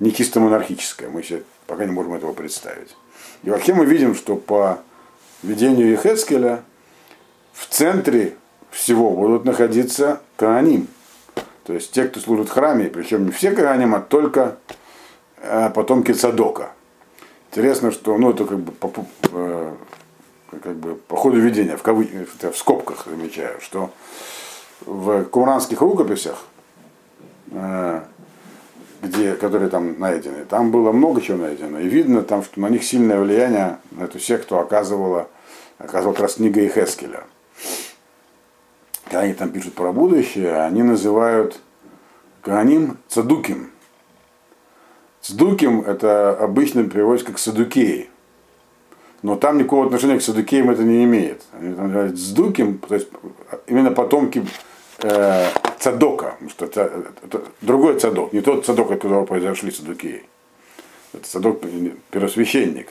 не 0.00 0.12
чисто 0.12 0.40
монархическая. 0.40 1.08
Мы 1.08 1.22
себе 1.22 1.44
пока 1.66 1.84
не 1.84 1.92
можем 1.92 2.14
этого 2.14 2.32
представить. 2.32 2.96
И 3.42 3.50
вообще 3.50 3.74
мы 3.74 3.86
видим, 3.86 4.14
что 4.14 4.36
по 4.36 4.80
видению 5.42 5.90
Ехескеля 5.90 6.62
в 7.52 7.66
центре 7.68 8.34
всего 8.70 9.10
будут 9.10 9.44
находиться 9.44 10.20
Кааним. 10.36 10.88
То 11.64 11.72
есть 11.74 11.92
те, 11.92 12.04
кто 12.04 12.20
служит 12.20 12.48
в 12.48 12.52
храме, 12.52 12.86
причем 12.86 13.26
не 13.26 13.30
все 13.30 13.52
Кааним, 13.52 13.94
а 13.94 14.00
только 14.00 14.58
э, 15.36 15.70
потомки 15.70 16.12
Цадока. 16.12 16.72
Интересно, 17.50 17.90
что, 17.92 18.16
ну 18.16 18.30
это 18.30 18.44
как 18.44 18.58
бы 18.58 18.72
э, 19.32 19.74
как 20.60 20.76
бы 20.76 20.94
по 20.94 21.16
ходу 21.16 21.38
видения, 21.38 21.76
в, 21.76 21.82
кавы, 21.82 22.08
в 22.40 22.56
скобках 22.56 23.06
замечаю, 23.06 23.60
что 23.60 23.90
в 24.84 25.24
кумранских 25.24 25.80
рукописях, 25.80 26.44
э, 27.50 28.02
где, 29.02 29.34
которые 29.34 29.70
там 29.70 29.98
найдены, 29.98 30.44
там 30.44 30.70
было 30.70 30.92
много 30.92 31.20
чего 31.20 31.38
найдено. 31.38 31.78
И 31.80 31.88
видно 31.88 32.22
там, 32.22 32.42
что 32.42 32.60
на 32.60 32.68
них 32.68 32.84
сильное 32.84 33.20
влияние 33.20 33.78
на 33.90 34.04
эту 34.04 34.18
секту 34.18 34.58
оказывала, 34.58 35.28
оказывала 35.78 36.14
как 36.14 36.22
раз 36.22 36.34
книга 36.34 36.64
Ихескеля. 36.64 37.24
Когда 39.04 39.20
они 39.20 39.34
там 39.34 39.50
пишут 39.50 39.74
про 39.74 39.92
будущее, 39.92 40.62
они 40.62 40.82
называют 40.82 41.60
Гааним 42.44 42.98
Цадуким. 43.08 43.70
Цадуким 45.20 45.82
это 45.82 46.36
обычно 46.36 46.84
переводится 46.84 47.26
как 47.26 47.38
Садукеи. 47.38 48.08
Но 49.22 49.36
там 49.36 49.58
никакого 49.58 49.86
отношения 49.86 50.18
к 50.18 50.22
Садукеям 50.22 50.70
это 50.70 50.82
не 50.82 51.04
имеет. 51.04 51.42
Они 51.52 51.74
там 51.74 51.92
говорят 51.92 52.16
Цдуким, 52.16 52.78
то 52.78 52.94
есть 52.94 53.08
именно 53.68 53.92
потомки 53.92 54.44
э, 55.02 55.46
Цадока, 55.78 56.36
что 56.48 56.64
это, 56.66 57.12
это 57.24 57.42
другой 57.60 57.98
Цадок, 58.00 58.32
не 58.32 58.40
тот 58.40 58.66
Цадок, 58.66 58.90
от 58.90 59.00
которого 59.00 59.24
произошли 59.24 59.70
Садукеи. 59.70 60.24
Это 61.12 61.24
Цадок 61.24 61.60
первосвященник. 62.10 62.88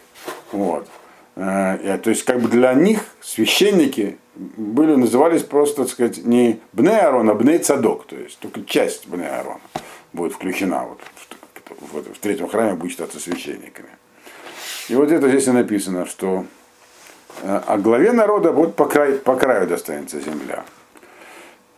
Вот. 0.53 0.87
Э, 1.35 1.99
то 2.01 2.09
есть 2.09 2.23
как 2.23 2.39
бы 2.39 2.47
для 2.47 2.73
них 2.73 3.01
священники 3.21 4.17
были, 4.35 4.95
назывались 4.95 5.43
просто, 5.43 5.83
так 5.83 5.91
сказать, 5.91 6.25
не 6.25 6.61
Бне 6.71 6.97
Аарон, 6.97 7.29
а 7.29 7.33
Бне 7.33 7.59
Цадок, 7.59 8.05
то 8.05 8.15
есть 8.15 8.39
только 8.39 8.63
часть 8.63 9.07
Бне 9.07 9.27
Аарона 9.27 9.59
будет 10.13 10.33
включена 10.33 10.85
вот, 10.85 10.99
в, 11.79 12.13
в 12.13 12.19
третьем 12.19 12.47
храме 12.47 12.75
будет 12.75 12.91
считаться 12.91 13.19
священниками. 13.19 13.89
И 14.89 14.95
вот 14.95 15.11
это 15.11 15.29
здесь 15.29 15.47
и 15.47 15.51
написано, 15.51 16.05
что 16.05 16.45
о 17.43 17.77
главе 17.77 18.11
народа 18.11 18.51
вот 18.51 18.75
по 18.75 18.85
краю, 18.85 19.19
по 19.19 19.35
краю 19.35 19.67
достанется 19.67 20.19
земля. 20.19 20.63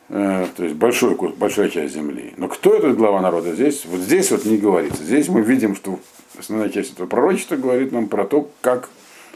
То 0.10 0.50
есть 0.60 0.76
большой, 0.76 1.16
большая 1.16 1.70
часть 1.70 1.94
земли. 1.94 2.34
Но 2.38 2.48
кто 2.48 2.76
этот 2.76 2.96
глава 2.98 3.22
народа 3.22 3.54
здесь? 3.54 3.86
Вот 3.86 4.00
здесь 4.00 4.32
вот 4.32 4.46
не 4.46 4.58
говорится. 4.58 5.04
Здесь 5.04 5.28
мы 5.28 5.42
видим, 5.42 5.76
что 5.76 6.00
основная 6.38 6.70
часть 6.70 6.94
этого 6.94 7.08
пророчества 7.08 7.56
говорит 7.56 7.92
нам 7.92 8.08
про 8.08 8.26
то, 8.26 8.50
как 8.62 8.90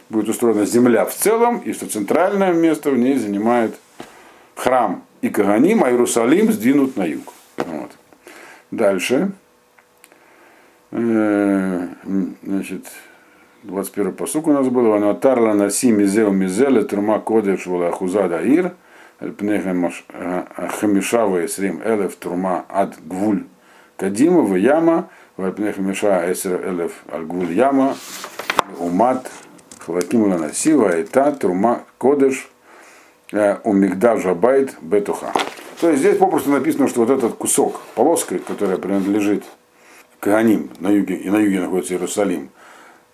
будет 0.09 0.29
устроена 0.29 0.65
земля 0.65 1.05
в 1.05 1.13
целом, 1.13 1.59
и 1.59 1.73
что 1.73 1.87
центральное 1.87 2.53
место 2.53 2.91
в 2.91 2.97
ней 2.97 3.17
занимает 3.17 3.75
храм 4.55 5.03
и 5.21 5.29
Каганим, 5.29 5.83
а 5.83 5.89
Иерусалим 5.89 6.51
сдвинут 6.51 6.95
на 6.97 7.05
юг. 7.05 7.33
Вот. 7.57 7.91
Дальше. 8.71 9.31
Значит, 10.91 12.85
21 13.63 14.13
посук 14.13 14.47
у 14.47 14.53
нас 14.53 14.67
был. 14.67 14.89
Ванатарла 14.89 15.53
наси 15.53 15.91
мизеу 15.91 16.31
мизеле 16.31 16.83
турма 16.83 17.19
кодеш 17.19 17.65
валахуза 17.67 18.27
даир. 18.27 18.73
Хамишава 20.79 21.45
эсрим 21.45 21.81
элев 21.83 22.15
турма 22.15 22.65
ад 22.69 22.95
гвуль 23.03 23.43
кадима 23.97 24.41
в 24.41 24.55
яма. 24.55 25.09
Вальпнехем 25.37 25.87
миша 25.87 26.31
эсер 26.31 26.67
элев 26.67 27.03
аль 27.11 27.25
гвуль 27.25 27.51
яма. 27.51 27.95
Умат 28.79 29.29
хлаким 29.79 30.29
наси 30.29 30.73
ваита 30.73 31.31
турма 31.31 31.83
кодеш 31.97 32.49
у 33.63 33.73
мигдажа 33.73 34.33
байт 34.33 34.75
бетуха. 34.81 35.33
То 35.81 35.89
есть 35.89 35.99
здесь 35.99 36.17
попросту 36.17 36.49
написано, 36.51 36.87
что 36.87 37.01
вот 37.01 37.09
этот 37.11 37.35
кусок, 37.35 37.81
полоска, 37.93 38.39
которая 38.39 38.77
принадлежит 38.77 39.43
Каганим, 40.19 40.71
на 40.79 40.89
юге, 40.89 41.15
и 41.15 41.29
на 41.29 41.37
юге 41.37 41.59
находится 41.59 41.93
Иерусалим, 41.93 42.49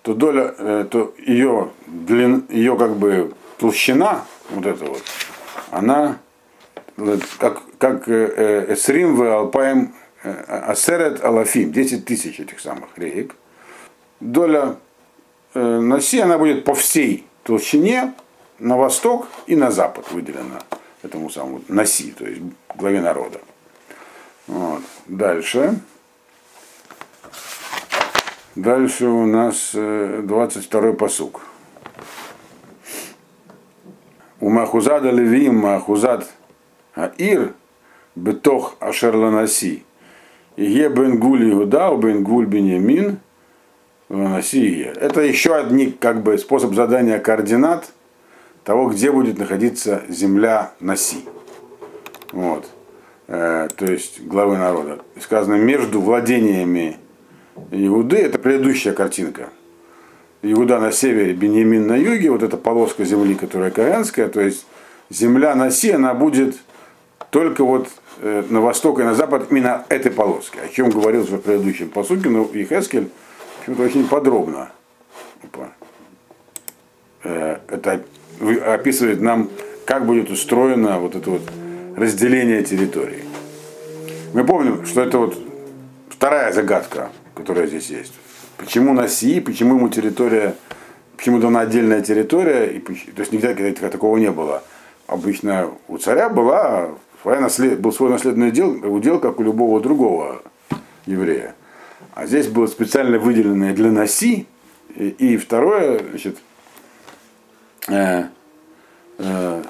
то 0.04 0.14
доля, 0.14 0.54
э, 0.58 0.86
то 0.90 1.14
ее, 1.18 1.72
длин, 1.88 2.46
ее 2.50 2.78
как 2.78 2.98
бы 2.98 3.34
толщина, 3.58 4.26
вот 4.50 4.66
эта 4.66 4.86
вот, 4.86 5.02
она 5.72 6.20
как, 7.40 7.64
как 7.80 8.08
э, 8.08 8.74
Эсрим 8.74 9.16
в 9.16 9.24
Алпаем 9.24 9.96
э, 10.24 10.30
Асерет 10.32 11.24
Алафим, 11.24 11.72
10 11.72 12.06
тысяч 12.06 12.40
этих 12.40 12.60
самых 12.60 12.90
реек. 12.98 13.36
Доля 14.20 14.76
Наси, 15.54 16.20
она 16.20 16.38
будет 16.38 16.66
по 16.66 16.74
всей 16.76 17.26
толщине 17.44 18.14
на 18.60 18.78
восток 18.78 19.28
и 19.48 19.56
на 19.56 19.72
запад 19.72 20.12
выделена 20.12 20.62
этому 21.02 21.30
самому 21.30 21.62
Наси, 21.68 22.12
то 22.12 22.26
есть 22.26 22.42
главе 22.76 23.02
народа. 23.02 23.40
Вот. 24.48 24.82
Дальше. 25.06 25.80
Дальше 28.56 29.08
у 29.08 29.26
нас 29.26 29.74
22-й 29.74 30.94
посук. 30.94 31.42
У 34.40 34.50
Махузада 34.50 35.10
Левиим 35.10 35.56
Махузад 35.56 36.32
Аир 36.94 37.54
Бетох 38.16 38.76
Ашерланаси. 38.80 39.84
Ие 40.56 40.90
Бен 40.90 41.18
Гуль 41.18 41.52
Иуда, 41.52 41.90
у 41.90 41.98
Бен 41.98 42.24
Гуль 42.24 42.46
Беньямин 42.46 43.18
Ланаси. 44.10 44.82
Это 44.82 45.22
еще 45.22 45.56
один 45.56 45.94
как 45.94 46.22
бы 46.22 46.38
способ 46.38 46.76
задания 46.76 47.18
координат 47.18 47.92
того, 48.64 48.90
где 48.90 49.12
будет 49.12 49.40
находиться 49.40 50.04
земля 50.10 50.74
Наси. 50.80 51.26
Вот. 52.32 52.68
Э, 53.28 53.68
то 53.76 53.86
есть 53.86 54.22
главы 54.22 54.58
народа. 54.58 55.00
Сказано 55.20 55.56
между 55.56 56.00
владениями 56.00 56.98
Иуды, 57.72 58.18
это 58.18 58.40
предыдущая 58.40 58.94
картинка. 58.94 59.50
Иуда 60.42 60.80
на 60.80 60.92
севере, 60.92 61.34
Беньямин 61.34 61.88
на 61.88 61.96
юге, 61.96 62.30
вот 62.30 62.44
эта 62.44 62.58
полоска 62.58 63.06
земли, 63.06 63.36
которая 63.36 63.72
Коянская, 63.72 64.28
то 64.28 64.42
есть 64.42 64.66
земля 65.10 65.56
на 65.56 65.72
Си, 65.72 65.92
она 65.92 66.14
будет 66.14 66.58
только 67.30 67.64
вот 67.64 67.88
э, 68.22 68.44
на 68.50 68.60
восток 68.60 69.00
и 69.00 69.04
на 69.04 69.16
запад 69.16 69.48
именно 69.52 69.86
этой 69.90 70.12
полоски, 70.12 70.60
о 70.60 70.68
чем 70.68 70.90
говорил 70.90 71.24
в 71.24 71.38
предыдущем 71.40 71.90
посуке, 71.90 72.30
но 72.30 72.44
Ихескель 72.44 73.10
почему-то 73.60 73.84
очень 73.84 74.08
подробно 74.08 74.70
э, 77.24 77.58
это 77.68 78.02
описывает 78.66 79.22
нам, 79.22 79.50
как 79.86 80.06
будет 80.06 80.30
устроено 80.30 81.00
вот 81.00 81.16
это 81.16 81.30
вот 81.30 81.42
разделение 81.96 82.64
территории. 82.64 83.24
Мы 84.34 84.44
помним, 84.46 84.86
что 84.86 85.02
это 85.02 85.18
вот 85.20 85.38
вторая 86.10 86.52
загадка 86.52 87.12
которая 87.36 87.68
здесь 87.68 87.90
есть. 87.90 88.14
Почему 88.58 88.94
на 88.94 89.08
Си, 89.08 89.40
почему 89.40 89.76
ему 89.76 89.90
территория, 89.90 90.56
почему 91.18 91.40
дана 91.40 91.62
отдельная 91.62 92.02
территория, 92.02 92.66
и, 92.68 92.80
то 92.80 93.22
есть 93.22 93.32
нигде 93.32 93.74
такого 93.74 94.18
не 94.18 94.32
было. 94.32 94.64
Обычно 95.08 95.70
у 95.88 95.98
царя 95.98 96.30
была 96.30 96.92
своя 97.22 97.40
наслед, 97.40 97.80
был 97.80 97.92
свой 97.92 98.10
наследный 98.10 98.50
удел, 98.50 98.94
удел, 98.94 99.20
как 99.20 99.40
у 99.40 99.44
любого 99.44 99.80
другого 99.82 100.44
еврея. 101.06 101.56
А 102.14 102.26
здесь 102.28 102.48
было 102.48 102.68
специально 102.68 103.18
выделенное 103.18 103.74
для 103.74 103.92
Наси 103.92 104.48
И, 104.96 105.10
и 105.10 105.38
второе, 105.38 106.00
значит, 106.10 106.38
э, 107.88 108.26
э, 109.18 109.64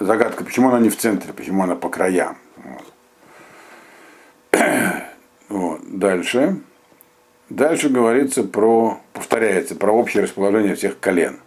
загадка, 0.00 0.44
почему 0.44 0.68
она 0.68 0.80
не 0.80 0.88
в 0.88 0.96
центре, 0.96 1.32
почему 1.32 1.62
она 1.62 1.76
по 1.76 1.88
краям. 1.88 2.38
Вот. 2.56 2.92
вот. 5.48 5.80
Дальше. 5.98 6.60
Дальше 7.52 7.90
говорится 7.90 8.44
про, 8.44 8.98
повторяется, 9.12 9.74
про 9.74 9.92
общее 9.92 10.22
расположение 10.22 10.74
всех 10.74 10.98
колен. 10.98 11.38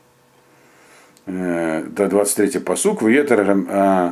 Э, 1.25 1.81
до 1.81 2.07
23 2.07 2.59
посук. 2.59 3.01
Ветер 3.01 3.65
э, 3.67 4.11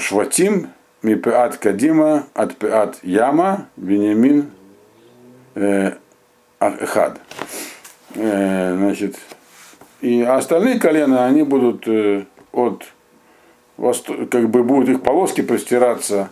Шватим, 0.00 0.70
Мипеат 1.02 1.58
Кадима, 1.58 2.26
от 2.34 2.56
Пеат 2.56 2.98
Яма, 3.04 3.68
Бенемин 3.76 4.50
э, 5.54 5.92
Ахад. 6.58 7.20
Значит, 8.14 9.16
и 10.00 10.22
остальные 10.22 10.80
колена, 10.80 11.26
они 11.26 11.44
будут 11.44 11.86
от 12.50 12.84
как 14.28 14.50
бы 14.50 14.64
будут 14.64 14.88
их 14.88 15.02
полоски 15.02 15.42
простираться 15.42 16.28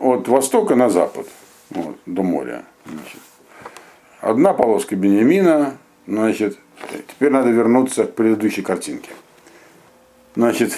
от 0.00 0.28
востока 0.28 0.76
на 0.76 0.88
запад, 0.88 1.26
вот, 1.68 1.98
до 2.06 2.22
моря. 2.22 2.64
Значит. 2.86 3.20
Одна 4.20 4.52
полоска 4.52 4.96
Бенемина, 4.96 5.78
значит, 6.06 6.58
теперь 7.08 7.30
надо 7.30 7.48
вернуться 7.48 8.04
к 8.04 8.14
предыдущей 8.14 8.62
картинке. 8.62 9.10
Значит, 10.36 10.76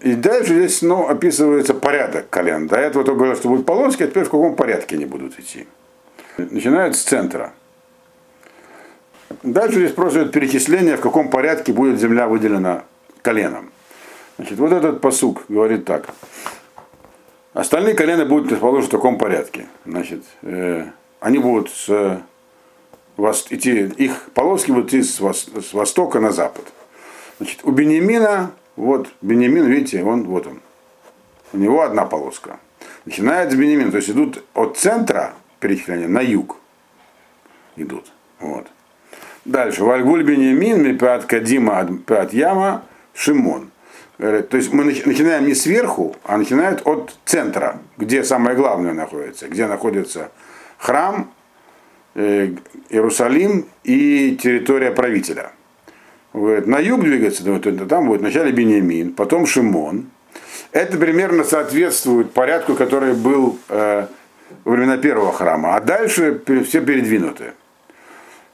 и 0.00 0.14
дальше 0.14 0.54
здесь 0.54 0.82
ну, 0.82 1.08
описывается 1.08 1.72
порядок 1.74 2.28
колен. 2.28 2.66
До 2.66 2.76
этого 2.76 3.04
только 3.04 3.18
говорил, 3.18 3.36
что 3.36 3.48
будут 3.48 3.66
полоски, 3.66 4.02
а 4.02 4.06
теперь 4.06 4.24
в 4.24 4.30
каком 4.30 4.56
порядке 4.56 4.96
они 4.96 5.06
будут 5.06 5.38
идти. 5.38 5.66
Начинают 6.36 6.96
с 6.96 7.02
центра. 7.02 7.52
Дальше 9.42 9.78
здесь 9.78 9.92
просто 9.92 10.26
перечисление, 10.26 10.96
в 10.96 11.00
каком 11.00 11.30
порядке 11.30 11.72
будет 11.72 11.98
земля 11.98 12.26
выделена 12.26 12.84
коленом. 13.22 13.70
Значит, 14.36 14.58
вот 14.58 14.72
этот 14.72 15.00
посук 15.00 15.44
говорит 15.48 15.84
так. 15.86 16.08
Остальные 17.54 17.94
колена 17.94 18.26
будут 18.26 18.52
расположены 18.52 18.88
в 18.88 18.90
таком 18.90 19.18
порядке. 19.18 19.66
Значит, 19.86 20.24
э, 20.42 20.86
они 21.20 21.38
будут 21.38 21.70
с 21.70 22.22
идти, 23.50 23.92
их 23.96 24.30
полоски 24.34 24.70
будут 24.70 24.88
идти 24.88 25.02
с, 25.02 25.20
востока 25.72 26.20
на 26.20 26.32
запад. 26.32 26.64
Значит, 27.38 27.60
у 27.64 27.70
Бенемина, 27.70 28.52
вот 28.76 29.08
Бенемин, 29.20 29.66
видите, 29.66 30.02
он, 30.02 30.24
вот 30.24 30.46
он. 30.46 30.60
У 31.52 31.58
него 31.58 31.82
одна 31.82 32.04
полоска. 32.04 32.58
Начинает 33.04 33.50
с 33.50 33.54
Бенемина, 33.54 33.90
то 33.90 33.96
есть 33.96 34.10
идут 34.10 34.44
от 34.54 34.76
центра 34.76 35.34
перечисления 35.58 36.08
на 36.08 36.20
юг. 36.20 36.56
Идут. 37.76 38.12
Вот. 38.38 38.66
Дальше. 39.44 39.84
Вальгуль 39.84 40.22
Бенемин, 40.22 40.82
Мипят 40.82 41.24
Кадима, 41.24 41.88
Пят 42.06 42.32
Яма, 42.32 42.84
Шимон. 43.14 43.70
То 44.18 44.56
есть 44.56 44.72
мы 44.72 44.84
начинаем 44.84 45.46
не 45.46 45.54
сверху, 45.54 46.14
а 46.24 46.36
начинают 46.36 46.86
от 46.86 47.16
центра, 47.24 47.78
где 47.96 48.22
самое 48.22 48.54
главное 48.54 48.92
находится, 48.92 49.48
где 49.48 49.66
находится 49.66 50.30
храм, 50.76 51.32
Иерусалим 52.14 53.66
и 53.84 54.36
территория 54.40 54.90
правителя. 54.90 55.52
Вот. 56.32 56.66
На 56.66 56.78
юг 56.78 57.02
двигаться, 57.02 57.44
там 57.88 58.06
будет 58.06 58.20
вначале 58.20 58.52
Бениамин, 58.52 59.12
потом 59.12 59.46
Шимон. 59.46 60.06
Это 60.72 60.96
примерно 60.98 61.42
соответствует 61.44 62.32
порядку, 62.32 62.74
который 62.74 63.14
был 63.14 63.58
э, 63.68 64.06
во 64.64 64.72
времена 64.72 64.96
первого 64.96 65.32
храма. 65.32 65.74
А 65.74 65.80
дальше 65.80 66.40
все 66.64 66.80
передвинуты. 66.80 67.54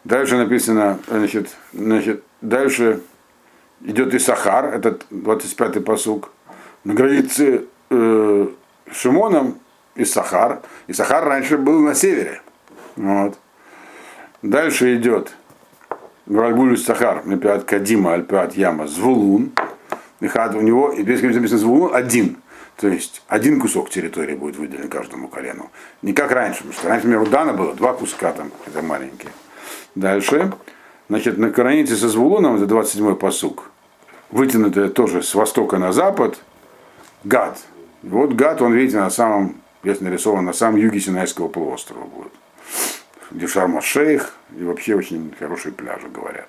Дальше 0.04 0.36
написано, 0.36 0.98
значит, 1.08 1.56
значит 1.72 2.22
дальше 2.40 3.00
идет 3.82 4.14
и 4.14 4.18
Сахар, 4.18 4.66
этот 4.66 5.06
25-й 5.10 5.80
посук. 5.80 6.30
На 6.84 6.94
границе 6.94 7.64
э, 7.90 8.46
Шимоном 8.92 9.58
и 9.94 10.04
Сахар. 10.04 10.62
И 10.86 10.92
Сахар 10.92 11.24
раньше 11.24 11.58
был 11.58 11.80
на 11.80 11.94
севере. 11.94 12.40
Вот. 12.96 13.38
Дальше 14.46 14.94
идет 14.94 15.32
Гвальгулю 16.26 16.76
Сахар, 16.76 17.22
Мепиат 17.24 17.64
Кадима, 17.64 18.14
Альпиат 18.14 18.54
Яма, 18.54 18.86
Звулун. 18.86 19.50
У 20.20 20.24
него, 20.60 20.92
и 20.92 21.02
здесь 21.02 21.20
написано 21.20 21.58
Звулун 21.58 21.92
один. 21.92 22.36
То 22.76 22.86
есть 22.86 23.22
один 23.26 23.60
кусок 23.60 23.90
территории 23.90 24.36
будет 24.36 24.56
выделен 24.56 24.88
каждому 24.88 25.26
колену. 25.26 25.72
Не 26.02 26.12
как 26.12 26.30
раньше, 26.30 26.58
потому 26.58 26.74
что 26.74 26.88
раньше, 26.88 27.08
например, 27.08 27.26
у 27.26 27.30
Дана 27.30 27.54
было 27.54 27.74
два 27.74 27.92
куска 27.92 28.32
там, 28.32 28.52
это 28.66 28.82
маленькие. 28.82 29.32
Дальше, 29.96 30.52
значит, 31.08 31.38
на 31.38 31.48
границе 31.48 31.96
со 31.96 32.08
Звулуном, 32.08 32.54
это 32.54 32.72
27-й 32.72 33.16
посук, 33.16 33.72
вытянутое 34.30 34.90
тоже 34.90 35.24
с 35.24 35.34
востока 35.34 35.78
на 35.78 35.90
запад, 35.90 36.38
Гад. 37.24 37.58
Вот 38.04 38.32
Гад, 38.34 38.62
он, 38.62 38.74
видите, 38.74 38.98
на 38.98 39.10
самом, 39.10 39.56
здесь 39.82 40.00
нарисован 40.00 40.44
на 40.44 40.52
самом 40.52 40.76
юге 40.78 41.00
Синайского 41.00 41.48
полуострова 41.48 42.04
будет 42.04 42.32
где 43.30 43.46
Шарма-Шейх, 43.46 44.32
и 44.58 44.64
вообще 44.64 44.94
очень 44.94 45.34
хорошие 45.38 45.72
пляжи, 45.72 46.08
говорят. 46.08 46.48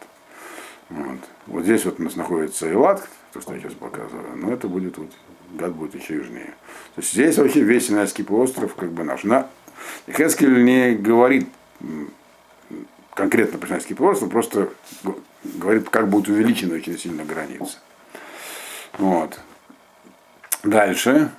Вот. 0.89 1.19
вот 1.47 1.63
здесь 1.63 1.83
вот 1.83 1.99
у 1.99 2.03
нас 2.03 2.15
находится 2.15 2.71
Элат, 2.71 3.07
то, 3.33 3.41
что 3.41 3.53
я 3.53 3.59
сейчас 3.59 3.73
показываю, 3.73 4.37
но 4.37 4.53
это 4.53 4.67
будет 4.69 4.97
вот, 4.97 5.11
гад 5.51 5.73
будет 5.73 5.95
еще 5.95 6.15
южнее. 6.15 6.53
То 6.95 7.01
есть 7.01 7.11
здесь 7.11 7.37
вообще 7.37 7.61
весь 7.61 7.87
Синайский 7.87 8.23
полуостров 8.23 8.73
как 8.75 8.91
бы 8.91 9.03
наш. 9.03 9.23
На, 9.23 9.49
Хескель 10.09 10.63
не 10.63 10.95
говорит 10.95 11.49
конкретно 13.13 13.57
про 13.57 13.67
Синайский 13.67 13.95
полуостров, 13.95 14.31
просто 14.31 14.69
говорит, 15.43 15.89
как 15.89 16.07
будет 16.07 16.29
увеличена 16.29 16.75
очень 16.75 16.97
сильно 16.97 17.25
граница. 17.25 17.79
Вот. 18.97 19.39
Дальше. 20.63 21.31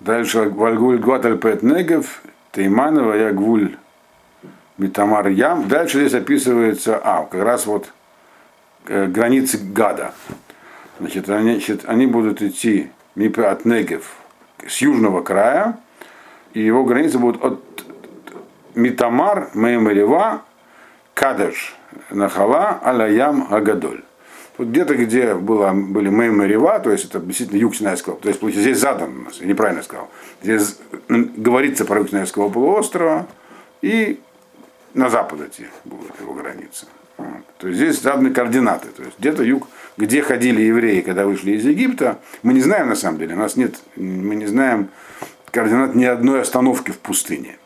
Дальше 0.00 0.48
Вальгуль 0.50 0.98
Гуаталь 0.98 1.38
Пет 1.38 1.62
Негев, 1.64 2.22
Тейманова, 2.52 3.14
Ягвуль 3.14 3.76
Митамар 4.78 5.28
Ям. 5.28 5.68
Дальше 5.68 6.00
здесь 6.00 6.14
описывается, 6.14 7.00
а, 7.02 7.24
как 7.24 7.42
раз 7.42 7.66
вот 7.66 7.92
э, 8.86 9.06
границы 9.06 9.58
Гада. 9.58 10.12
Значит 11.00 11.28
они, 11.28 11.52
значит, 11.52 11.84
они 11.86 12.06
будут 12.06 12.42
идти 12.42 12.90
Мипе 13.14 13.44
от 13.44 13.64
Негев 13.64 14.16
с 14.66 14.78
южного 14.78 15.22
края, 15.22 15.78
и 16.54 16.60
его 16.60 16.84
границы 16.84 17.18
будут 17.18 17.44
от 17.44 17.84
Митамар, 18.74 19.50
Меймарева, 19.54 20.42
Кадеш, 21.14 21.76
Нахала, 22.10 22.78
Алаям, 22.82 23.46
Агадоль. 23.50 24.02
Вот 24.58 24.68
где-то, 24.68 24.96
где 24.96 25.34
было, 25.34 25.72
были 25.72 26.08
Меймарева, 26.08 26.80
то 26.80 26.90
есть 26.90 27.04
это 27.06 27.20
действительно 27.20 27.58
юг 27.58 27.76
Синайского, 27.76 28.16
то 28.16 28.28
есть 28.28 28.42
здесь 28.42 28.78
задан 28.78 29.18
у 29.18 29.22
нас, 29.22 29.40
я 29.40 29.46
неправильно 29.46 29.82
сказал, 29.82 30.10
здесь 30.42 30.76
говорится 31.08 31.84
про 31.84 32.00
юг 32.00 32.10
Синайского 32.10 32.48
полуострова, 32.48 33.28
и 33.82 34.20
на 34.94 35.08
запад 35.10 35.40
эти 35.42 35.68
будут 35.84 36.20
его 36.20 36.34
границы. 36.34 36.86
Вот. 37.16 37.44
То 37.58 37.68
есть 37.68 37.80
здесь 37.80 38.00
заданы 38.00 38.30
координаты. 38.30 38.88
То 38.88 39.02
есть 39.02 39.18
где-то 39.18 39.42
юг, 39.42 39.68
где 39.96 40.22
ходили 40.22 40.62
евреи, 40.62 41.00
когда 41.00 41.24
вышли 41.24 41.52
из 41.52 41.64
Египта, 41.64 42.18
мы 42.42 42.54
не 42.54 42.60
знаем 42.60 42.88
на 42.88 42.94
самом 42.96 43.18
деле, 43.18 43.34
у 43.34 43.38
нас 43.38 43.56
нет, 43.56 43.76
мы 43.96 44.34
не 44.34 44.46
знаем 44.46 44.88
координат 45.50 45.94
ни 45.94 46.04
одной 46.04 46.42
остановки 46.42 46.90
в 46.90 46.98
пустыне. 46.98 47.58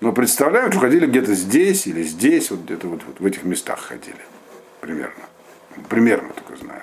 Но 0.00 0.12
представляем, 0.12 0.70
что 0.70 0.80
ходили 0.80 1.06
где-то 1.06 1.34
здесь 1.34 1.86
или 1.86 2.02
здесь, 2.02 2.50
вот 2.50 2.60
где-то 2.60 2.88
вот, 2.88 3.02
вот 3.06 3.20
в 3.20 3.26
этих 3.26 3.44
местах 3.44 3.80
ходили. 3.80 4.16
Примерно. 4.80 5.24
Примерно 5.88 6.30
только 6.34 6.62
знаем. 6.62 6.82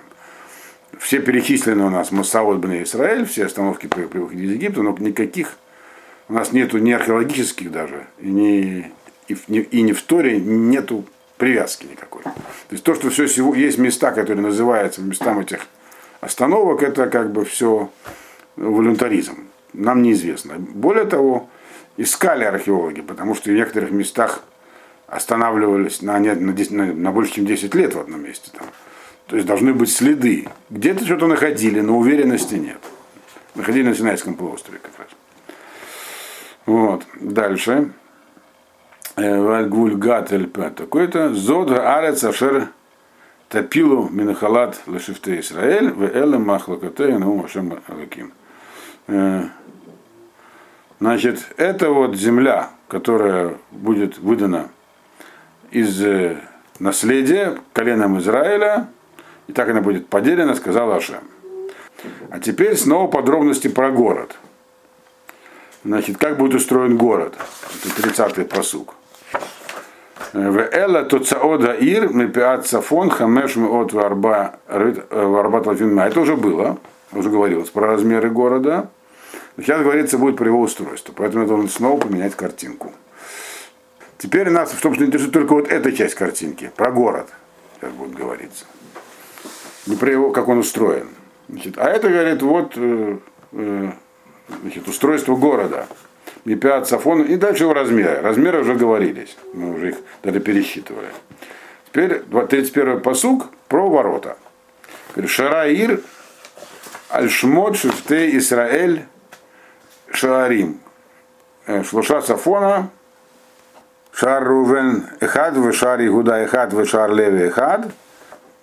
Все 1.00 1.20
перечислены 1.20 1.86
у 1.86 1.90
нас 1.90 2.12
Масаот 2.12 2.58
Бне 2.58 2.84
Израиль, 2.84 3.26
все 3.26 3.46
остановки 3.46 3.88
при, 3.88 4.06
при 4.06 4.20
выходе 4.20 4.44
из 4.44 4.52
Египта, 4.52 4.82
но 4.82 4.96
никаких 5.00 5.58
у 6.30 6.34
нас 6.34 6.52
нету 6.52 6.78
ни 6.78 6.92
археологических 6.92 7.72
даже, 7.72 8.08
ни 8.20 8.92
и, 9.28 9.34
в, 9.34 9.50
и 9.50 9.82
не 9.82 9.94
в 9.94 10.02
Торе 10.04 10.40
нету 10.40 11.06
привязки 11.38 11.88
никакой. 11.90 12.24
То 12.24 12.32
есть 12.72 12.84
то, 12.84 12.94
что 12.94 13.10
все 13.10 13.26
есть 13.54 13.78
места, 13.78 14.12
которые 14.12 14.44
называются 14.44 15.02
местам 15.02 15.40
этих 15.40 15.68
остановок, 16.20 16.84
это 16.84 17.08
как 17.08 17.32
бы 17.32 17.46
все 17.46 17.90
волюнтаризм. 18.56 19.46
Нам 19.74 20.04
неизвестно. 20.04 20.56
Более 20.58 21.06
того, 21.06 21.50
искали 21.98 22.44
археологи, 22.44 23.02
потому 23.02 23.36
что 23.36 23.50
в 23.50 23.54
некоторых 23.54 23.92
местах 23.92 24.44
останавливались 25.12 26.02
на, 26.02 26.20
на, 26.20 26.36
на, 26.36 26.86
на 26.94 27.12
больше, 27.12 27.34
чем 27.34 27.46
10 27.46 27.76
лет 27.76 27.94
в 27.94 28.00
одном 28.00 28.24
месте. 28.24 28.50
Там. 28.58 28.66
То 29.28 29.36
есть 29.36 29.48
должны 29.48 29.74
быть 29.74 29.92
следы. 29.92 30.48
Где-то 30.70 31.06
что-то 31.06 31.28
находили, 31.28 31.82
но 31.82 31.98
уверенности 31.98 32.56
нет. 32.56 32.80
Находили 33.56 33.90
на 33.90 33.96
Синайском 33.96 34.36
полуострове 34.36 34.80
как 34.82 34.92
раз. 34.98 35.08
Вот. 36.66 37.04
Дальше. 37.20 37.92
Вальгуль 39.18 39.96
Гатель 39.96 40.50
такой-то, 40.50 41.34
Зод 41.34 41.72
Арец 41.72 42.24
Ашер 42.24 42.70
Тапилу 43.50 44.08
Минахалат 44.10 44.82
Лашифте 44.88 45.42
Исраэль, 45.42 45.92
в 45.92 46.04
Элем 46.04 46.46
Махлакате 46.46 47.18
Ну 47.18 47.36
Машем 47.36 47.78
Алаким. 47.88 48.32
Значит, 51.02 51.46
это 51.58 51.90
вот 51.90 52.16
земля, 52.16 52.70
которая 52.88 53.58
будет 53.72 54.18
выдана 54.18 54.70
из 55.72 56.04
э, 56.04 56.38
наследия 56.80 57.58
коленом 57.74 58.20
Израиля, 58.20 58.88
и 59.48 59.54
так 59.54 59.70
она 59.70 59.82
будет 59.82 60.08
поделена, 60.08 60.56
сказал 60.56 60.92
Ашем. 60.92 61.24
А 62.30 62.40
теперь 62.40 62.76
снова 62.78 63.08
подробности 63.08 63.68
про 63.68 63.92
город. 63.92 64.36
Значит, 65.84 66.18
как 66.18 66.38
будет 66.38 66.54
устроен 66.54 66.98
город? 66.98 67.36
Это 67.84 68.08
30-й 68.08 68.46
посуг. 68.46 68.96
В 70.34 70.58
Эла 70.72 71.04
Тоцаода 71.04 71.74
Ир, 71.74 72.14
Мепиат 72.14 72.68
Сафон, 72.68 73.10
Хамеш 73.10 73.58
от 73.58 73.92
Варба 73.92 74.60
Талфинма. 74.70 76.04
Это 76.04 76.22
уже 76.22 76.38
было, 76.38 76.78
уже 77.12 77.30
говорилось 77.30 77.70
про 77.70 77.88
размеры 77.88 78.30
города. 78.30 78.90
Сейчас 79.58 79.82
говорится 79.82 80.18
будет 80.18 80.38
про 80.38 80.48
его 80.48 80.62
устройство, 80.62 81.14
поэтому 81.16 81.44
я 81.44 81.50
должен 81.50 81.68
снова 81.68 82.00
поменять 82.00 82.36
картинку. 82.36 82.94
Теперь 84.22 84.52
нас, 84.52 84.72
собственно, 84.80 85.08
интересует 85.08 85.34
только 85.34 85.54
вот 85.56 85.68
эта 85.68 85.92
часть 85.92 86.14
картинки, 86.14 86.72
про 86.76 86.92
город, 86.92 87.28
сейчас 87.80 87.92
будет 87.94 88.14
говориться. 88.14 88.66
Не 89.88 89.96
про 89.96 90.12
его, 90.12 90.32
как 90.32 90.48
он 90.48 90.60
устроен. 90.60 91.08
Значит, 91.50 91.80
а 91.80 91.90
это, 91.90 92.08
говорит, 92.08 92.44
вот 92.44 92.74
э, 92.76 93.18
э, 93.54 93.92
значит, 94.62 94.88
устройство 94.88 95.36
города. 95.36 95.88
Мипиат 96.46 96.88
Сафон 96.88 97.24
и 97.24 97.36
дальше 97.36 97.64
его 97.64 97.74
размеры. 97.74 98.22
Размеры 98.22 98.62
уже 98.62 98.76
говорились. 98.76 99.36
Мы 99.54 99.74
уже 99.74 99.90
их 99.90 99.96
даже 100.22 100.40
пересчитывали. 100.40 101.08
Теперь 101.88 102.20
31 102.20 103.02
посук 103.02 103.48
про 103.68 103.90
ворота. 103.90 104.38
Шараир 105.26 106.00
Аль-Шмот 107.10 107.76
Шифте 107.76 108.38
Исраэль 108.38 109.06
Шаарим. 110.12 110.80
Э, 111.66 111.84
шлуша 111.84 112.22
Сафона 112.22 112.92
Шар 114.12 114.44
Рувен 114.44 115.08
Эхад, 115.20 115.56
Шар 115.74 116.06
Игуда 116.06 116.44
Эхад, 116.44 116.74
Шар 116.88 117.12
Леви 117.12 117.48
Эхад. 117.48 117.88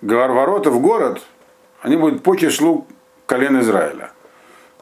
Ворота 0.01 0.71
в 0.71 0.79
город, 0.79 1.21
они 1.81 1.97
будут 1.97 2.23
по 2.23 2.35
числу 2.35 2.87
колен 3.25 3.59
Израиля. 3.59 4.11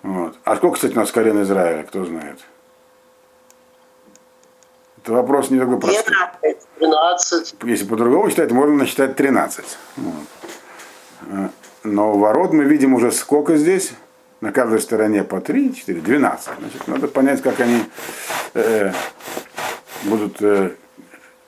Вот. 0.04 0.36
А 0.44 0.56
сколько, 0.56 0.76
кстати, 0.76 0.94
у 0.94 0.98
нас 0.98 1.12
колен 1.12 1.42
Израиля, 1.42 1.84
кто 1.84 2.06
знает? 2.06 2.40
Это 5.02 5.14
вопрос 5.14 5.50
не 5.50 5.60
такой 5.60 5.80
простой. 5.80 6.16
12. 6.80 7.56
Если 7.64 7.86
по-другому 7.86 8.30
считать, 8.30 8.52
можно 8.52 8.76
насчитать 8.76 9.16
13. 9.16 9.66
Вот. 9.98 10.14
Э, 11.30 11.50
но 11.84 12.18
ворот 12.18 12.54
мы 12.54 12.66
видим 12.66 12.94
уже 12.94 13.12
сколько 13.12 13.58
здесь? 13.58 13.94
На 14.42 14.52
каждой 14.52 14.80
стороне 14.80 15.24
по 15.24 15.42
3, 15.42 15.74
4, 15.74 16.00
12. 16.00 16.50
Значит, 16.60 16.88
надо 16.88 17.08
понять, 17.08 17.42
как 17.42 17.60
они 17.60 17.84
э, 18.54 18.92
будут 20.04 20.42
э, 20.42 20.72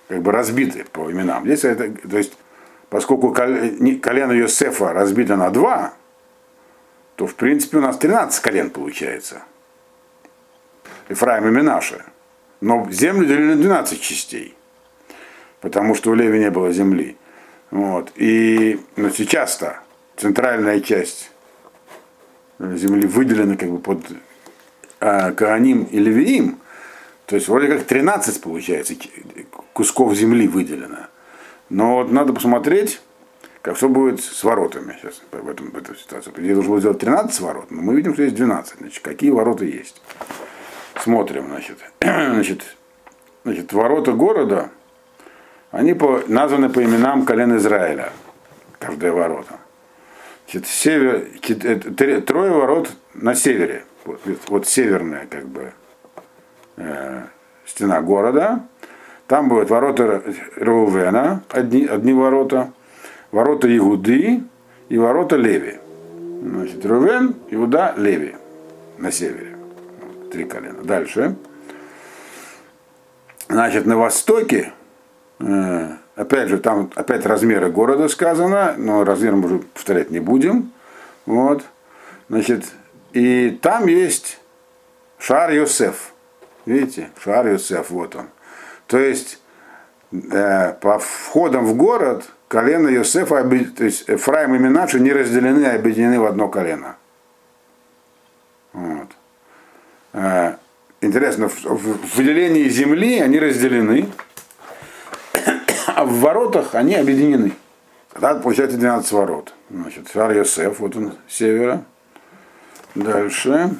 как 0.08 0.22
бы 0.22 0.32
разбиты 0.32 0.86
по 0.92 1.12
именам. 1.12 1.46
Здесь 1.46 1.64
это, 1.66 1.92
то 1.92 2.18
есть, 2.18 2.34
поскольку 2.90 3.32
колено 3.32 4.32
Йосефа 4.32 4.94
разбито 4.94 5.36
на 5.36 5.50
2, 5.50 5.94
то 7.16 7.28
в 7.28 7.36
принципе 7.36 7.78
у 7.78 7.82
нас 7.82 7.98
13 7.98 8.42
колен 8.42 8.70
получается. 8.70 9.44
Ефраим 11.10 11.48
и 11.48 11.52
Минаше. 11.52 12.06
Но 12.62 12.88
землю 12.92 13.26
делили 13.26 13.54
на 13.54 13.62
12 13.62 14.02
частей, 14.02 14.56
потому 15.62 15.96
что 15.96 16.12
у 16.12 16.14
Леви 16.14 16.40
не 16.40 16.50
было 16.50 16.72
земли. 16.72 17.18
Вот. 17.72 18.12
И 18.16 18.80
но 18.96 19.10
сейчас-то 19.10 19.80
центральная 20.18 20.82
часть 20.82 21.32
земли 22.60 23.08
выделена 23.08 23.56
как 23.56 23.70
бы 23.70 23.80
под 23.80 24.06
а, 25.00 25.32
Кааним 25.32 25.84
и 25.84 26.00
Левиим, 26.00 26.60
то 27.30 27.36
есть 27.36 27.48
вроде 27.48 27.68
как 27.68 27.84
13 27.84 28.42
получается 28.42 28.96
кусков 29.74 30.16
земли 30.16 30.48
выделено. 30.48 31.10
Но 31.70 31.98
вот 31.98 32.12
надо 32.12 32.34
посмотреть, 32.34 33.02
как 33.62 33.76
все 33.76 33.88
будет 33.88 34.20
с 34.20 34.44
воротами 34.44 34.98
сейчас 35.00 35.22
в, 35.32 35.48
этом, 35.48 35.70
в 35.70 35.78
этой 35.78 35.96
ситуации. 35.96 36.32
Где 36.36 36.56
должен 36.56 36.72
было 36.72 36.80
сделать 36.80 36.98
13 36.98 37.40
ворот, 37.42 37.70
но 37.70 37.84
мы 37.84 37.96
видим, 37.96 38.14
что 38.14 38.24
есть 38.24 38.34
12. 38.34 38.80
Значит, 38.80 39.04
какие 39.04 39.30
ворота 39.30 39.64
есть. 39.64 40.02
Смотрим, 40.96 41.50
значит. 41.50 41.78
значит, 42.02 42.76
значит 43.44 43.74
ворота 43.74 44.14
города, 44.14 44.72
они 45.70 45.94
по, 45.94 46.24
названы 46.26 46.70
по 46.70 46.84
именам 46.84 47.28
колен 47.28 47.56
Израиля. 47.58 48.12
Каждое 48.80 49.12
ворота. 49.12 49.60
Значит, 50.46 50.68
север, 50.68 51.28
э, 51.48 52.22
трое 52.22 52.52
ворот 52.54 52.90
на 53.14 53.36
севере. 53.36 53.84
Вот, 54.04 54.20
вот 54.48 54.68
северная 54.68 55.28
как 55.28 55.48
бы 55.48 55.74
э, 56.80 57.22
стена 57.66 58.02
города. 58.02 58.62
Там 59.28 59.48
будут 59.48 59.70
ворота 59.70 60.24
Реувена, 60.56 61.44
одни, 61.50 61.86
одни 61.86 62.14
ворота, 62.14 62.72
ворота 63.32 63.68
Игуды 63.76 64.42
и 64.90 64.98
ворота 64.98 65.36
Леви. 65.36 65.78
Значит, 66.42 66.84
Рувен, 66.86 67.36
Иуда, 67.52 67.94
Леви 67.96 68.36
на 68.98 69.12
севере 69.12 69.60
три 70.30 70.46
колена. 70.46 70.84
Дальше. 70.84 71.36
Значит, 73.48 73.86
на 73.86 73.98
востоке, 73.98 74.72
э, 75.40 75.90
опять 76.16 76.50
же, 76.50 76.60
там 76.60 76.92
опять 76.96 77.26
размеры 77.26 77.72
города 77.72 78.08
сказано, 78.08 78.76
но 78.78 79.04
размер 79.04 79.36
мы 79.36 79.46
уже 79.46 79.60
повторять 79.60 80.12
не 80.12 80.20
будем. 80.20 80.72
Вот. 81.26 81.64
Значит, 82.30 82.66
и 83.12 83.58
там 83.62 83.88
есть 83.88 84.40
Шар 85.18 85.52
Йосеф. 85.52 86.14
Видите, 86.70 87.10
Шар 87.20 87.48
Йосеф, 87.48 87.90
вот 87.90 88.16
он. 88.16 88.28
То 88.86 89.00
есть, 89.00 89.42
э, 90.12 90.74
по 90.74 91.00
входам 91.00 91.66
в 91.66 91.76
город 91.76 92.26
колено 92.48 92.90
Йосефа, 92.90 93.44
то 93.44 93.84
есть 93.84 94.08
Эфраим 94.08 94.54
и 94.54 94.60
Минаши 94.60 95.00
не 95.00 95.12
разделены, 95.12 95.66
а 95.66 95.74
объединены 95.74 96.20
в 96.20 96.26
одно 96.26 96.48
колено. 96.48 96.96
Вот. 98.74 99.08
Э, 100.14 100.58
интересно, 101.02 101.48
в 101.50 102.16
выделении 102.16 102.70
земли 102.70 103.20
они 103.20 103.40
разделены, 103.40 104.06
а 105.88 106.06
в 106.06 106.20
воротах 106.20 106.76
они 106.76 106.94
объединены. 106.94 107.54
Тогда 108.14 108.36
получается 108.36 108.78
12 108.78 109.12
ворот. 109.12 109.56
Значит, 109.72 110.12
Шар 110.14 110.34
Йосеф, 110.34 110.80
вот 110.80 110.96
он 110.96 111.14
севера. 111.28 111.84
Дальше. 112.94 113.72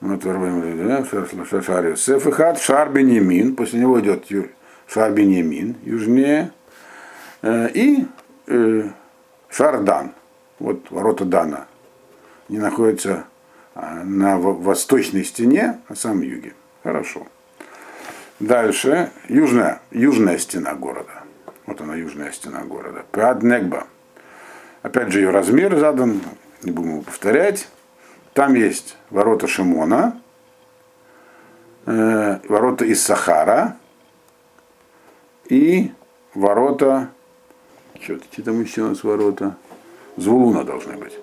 Шар 0.00 1.86
Йосеф 1.86 2.26
и 2.26 2.30
Хат, 2.30 2.58
Шар 2.60 2.90
Беньямин, 2.90 3.54
после 3.54 3.80
него 3.80 4.00
идет 4.00 4.26
Шар 4.86 5.12
Беньямин, 5.12 5.76
южнее. 5.82 6.52
Э, 7.42 7.68
и 7.72 8.06
э, 8.46 8.88
Шар 9.50 9.82
Дан, 9.82 10.12
вот 10.58 10.90
ворота 10.90 11.24
Дана. 11.24 11.66
Они 12.48 12.58
находятся 12.58 13.24
а, 13.74 14.02
на 14.04 14.38
восточной 14.38 15.24
стене, 15.24 15.80
на 15.88 15.94
самом 15.94 16.22
юге. 16.22 16.54
Хорошо. 16.82 17.26
Дальше 18.40 19.10
южная, 19.28 19.80
южная 19.90 20.38
стена 20.38 20.74
города. 20.74 21.22
Вот 21.66 21.80
она, 21.80 21.94
южная 21.94 22.32
стена 22.32 22.62
города. 22.64 23.04
Пеаднегба. 23.12 23.86
Опять 24.82 25.12
же, 25.12 25.20
ее 25.20 25.30
размер 25.30 25.78
задан, 25.78 26.20
не 26.62 26.72
будем 26.72 26.90
его 26.90 27.02
повторять. 27.02 27.68
Там 28.40 28.54
есть 28.54 28.96
ворота 29.10 29.46
Шимона, 29.46 30.18
э, 31.84 32.38
ворота 32.48 32.86
из 32.86 33.02
Сахара 33.02 33.76
и 35.50 35.92
ворота, 36.32 37.10
что 38.00 38.18
там 38.42 38.62
еще 38.62 38.80
у 38.80 38.88
нас 38.88 39.04
ворота? 39.04 39.56
Звулуна 40.16 40.64
должны 40.64 40.96
быть. 40.96 41.18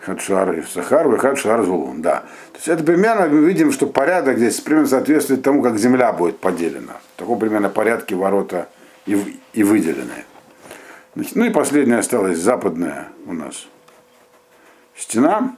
Хадшар 0.00 0.58
и 0.58 0.60
Сахар, 0.60 1.10
и 1.14 1.16
Хадшар 1.16 1.62
Звулун, 1.62 2.02
да. 2.02 2.26
То 2.52 2.56
есть 2.56 2.68
это 2.68 2.84
примерно 2.84 3.28
мы 3.28 3.46
видим, 3.46 3.72
что 3.72 3.86
порядок 3.86 4.36
здесь 4.36 4.60
примерно 4.60 4.88
соответствует 4.88 5.42
тому, 5.42 5.62
как 5.62 5.78
земля 5.78 6.12
будет 6.12 6.38
поделена. 6.38 7.00
В 7.14 7.18
таком 7.18 7.38
примерно 7.38 7.70
порядке 7.70 8.14
ворота 8.14 8.68
и, 9.06 9.40
и 9.54 9.62
выделены. 9.62 10.26
Значит, 11.14 11.34
ну 11.34 11.46
и 11.46 11.50
последняя 11.50 11.96
осталась 11.96 12.36
западная 12.36 13.08
у 13.24 13.32
нас 13.32 13.66
стена. 14.94 15.56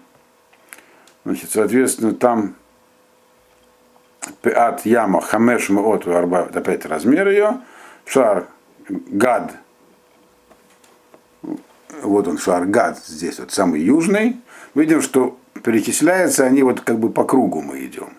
Значит, 1.24 1.50
соответственно, 1.50 2.14
там 2.14 2.54
от 4.42 4.86
яма 4.86 5.20
хамеш 5.20 5.70
от 5.70 6.06
арба, 6.06 6.48
опять 6.52 6.86
размер 6.86 7.28
ее, 7.28 7.60
шар 8.04 8.46
гад. 8.88 9.52
Вот 12.02 12.28
он 12.28 12.38
Шаргат 12.38 12.98
здесь, 12.98 13.40
вот 13.40 13.50
самый 13.50 13.80
южный, 13.80 14.36
видим, 14.74 15.02
что 15.02 15.36
перечисляются 15.64 16.44
они 16.44 16.62
вот 16.62 16.80
как 16.80 16.98
бы 16.98 17.10
по 17.10 17.24
кругу 17.24 17.60
мы 17.60 17.84
идем. 17.84 18.10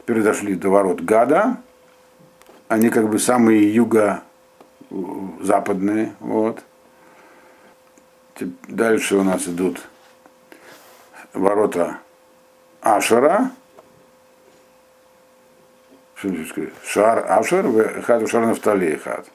Теперь 0.00 0.22
дошли 0.22 0.54
до 0.54 0.70
ворот 0.70 1.00
Гада, 1.00 1.56
они 2.68 2.90
как 2.90 3.08
бы 3.08 3.18
самые 3.18 3.74
юго-западные, 3.74 6.12
вот. 6.20 6.62
Дальше 8.68 9.16
у 9.16 9.24
нас 9.24 9.48
идут 9.48 9.80
ворота 11.36 11.98
Ашера, 12.80 13.50
Шар 16.84 17.26
Ашер, 17.28 18.02
хат 18.02 18.28
Шар 18.28 18.46
Нафтали 18.46 18.96
хат. 18.96 19.26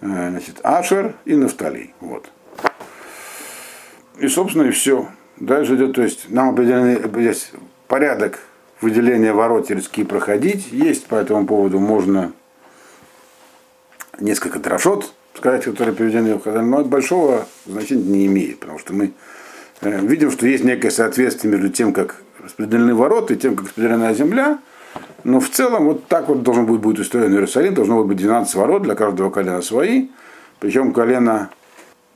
Значит, 0.00 0.60
Ашер 0.62 1.14
и 1.24 1.34
Нафтали. 1.34 1.92
Вот. 2.00 2.30
И, 4.18 4.28
собственно, 4.28 4.64
и 4.64 4.70
все. 4.70 5.08
Дальше 5.36 5.76
идет, 5.76 5.94
то 5.94 6.02
есть 6.02 6.30
нам 6.30 6.50
определенный 6.50 7.08
здесь 7.20 7.52
порядок 7.86 8.40
выделения 8.80 9.32
ворот 9.32 9.68
через 9.68 9.88
проходить. 9.88 10.72
Есть 10.72 11.06
по 11.06 11.16
этому 11.16 11.46
поводу 11.46 11.78
можно 11.78 12.32
несколько 14.20 14.58
трошот 14.60 15.12
сказать, 15.38 15.64
которые 15.64 15.94
приведены 15.94 16.34
в 16.34 16.42
Хазаль, 16.42 16.64
но 16.64 16.84
большого 16.84 17.46
значения 17.64 18.02
не 18.02 18.26
имеет, 18.26 18.58
потому 18.58 18.78
что 18.78 18.92
мы 18.92 19.06
э, 19.06 19.10
видим, 19.82 20.30
что 20.30 20.46
есть 20.46 20.64
некое 20.64 20.90
соответствие 20.90 21.52
между 21.52 21.68
тем, 21.68 21.92
как 21.92 22.22
распределены 22.42 22.94
ворота 22.94 23.34
и 23.34 23.36
тем, 23.36 23.56
как 23.56 23.66
распределена 23.66 24.12
земля, 24.14 24.58
но 25.24 25.40
в 25.40 25.50
целом 25.50 25.86
вот 25.86 26.06
так 26.06 26.28
вот 26.28 26.42
должен 26.42 26.66
быть, 26.66 26.80
будет 26.80 26.98
устроен 27.00 27.32
Иерусалим, 27.32 27.74
должно 27.74 28.02
быть 28.04 28.16
12 28.18 28.54
ворот, 28.54 28.82
для 28.82 28.94
каждого 28.94 29.30
колена 29.30 29.62
свои, 29.62 30.08
причем 30.60 30.92
колено 30.92 31.50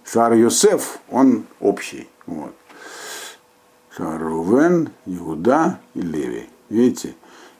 Шар 0.05 0.33
Йосеф, 0.35 0.99
он 1.11 1.45
общий. 1.61 2.09
Вот. 2.27 2.55
Шар 3.97 4.21
Рувен, 4.21 4.91
Иуда 5.07 5.79
и 5.95 6.01
Леви. 6.01 6.49
Видите, 6.71 7.15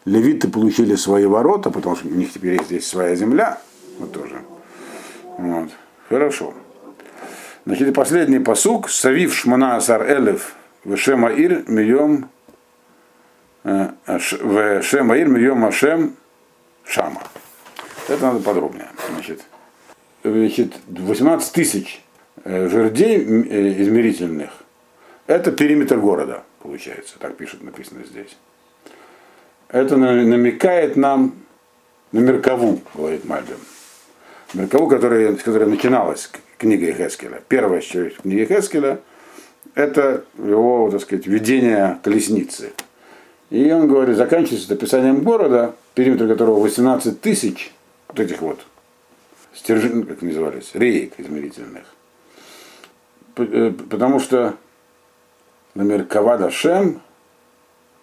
левиты 0.05 0.49
получили 0.49 0.95
свои 0.95 1.27
ворота, 1.27 1.71
потому 1.71 1.97
что 1.97 2.09
у 2.09 2.11
них 2.13 2.33
теперь 2.33 2.55
есть 2.55 2.67
здесь 2.67 2.87
своя 2.87 3.15
земля, 3.15 3.61
вот 3.99 4.13
тоже. 4.13 4.41
Вот. 5.39 5.69
Хорошо. 6.09 6.55
Значит, 7.65 7.95
последний 7.95 8.41
посук. 8.41 8.91
Савив 8.91 9.35
Шмана 9.35 9.77
Асар 9.77 10.11
Элев 10.11 10.57
Вешема 10.85 11.29
Ир 11.31 11.63
Мием 11.69 12.29
э, 13.63 13.91
Вешема 14.09 15.17
Ир 15.17 15.29
Мием 15.29 15.65
Ашем 15.65 16.17
Шама. 16.85 17.23
Это 18.09 18.27
надо 18.27 18.41
подробнее. 18.41 18.89
Значит, 19.13 19.43
значит 20.25 20.75
18 20.89 21.53
тысяч 21.53 22.03
э, 22.43 22.69
жердей 22.69 23.19
э, 23.19 23.83
измерительных. 23.83 24.51
Это 25.29 25.53
периметр 25.53 25.99
города, 25.99 26.43
получается. 26.61 27.15
Так 27.21 27.37
пишет, 27.37 27.63
написано 27.63 28.05
здесь. 28.05 28.37
Это 29.69 29.97
намекает 29.97 30.97
нам 30.97 31.37
на 32.11 32.19
Меркову, 32.19 32.83
говорит 32.93 33.25
Мальбим. 33.25 33.57
Меркову, 34.53 34.89
которая, 34.89 35.37
с 35.37 35.43
которой 35.45 35.69
начиналась 35.69 36.29
книга 36.63 36.93
Хескеля. 36.93 37.43
Первая 37.49 37.81
часть 37.81 38.19
книги 38.19 38.45
Хескеля– 38.45 39.01
это 39.75 40.25
его, 40.39 40.89
так 40.93 41.01
сказать, 41.01 41.27
видение 41.27 41.99
колесницы. 42.05 42.73
И 43.51 43.71
он 43.73 43.89
говорит, 43.89 44.17
заканчивается 44.17 44.73
описанием 44.73 45.23
города, 45.23 45.75
периметр 45.95 46.29
которого 46.29 46.61
18 46.61 47.21
тысяч 47.21 47.73
вот 48.07 48.21
этих 48.21 48.41
вот 48.41 48.61
стержин, 49.53 50.07
как 50.07 50.23
назывались, 50.23 50.71
реек 50.75 51.15
измерительных. 51.19 51.85
Э, 53.37 53.73
потому 53.91 54.21
что, 54.21 54.55
например, 55.75 56.05
Кавада 56.05 56.53
Шем, 56.53 57.03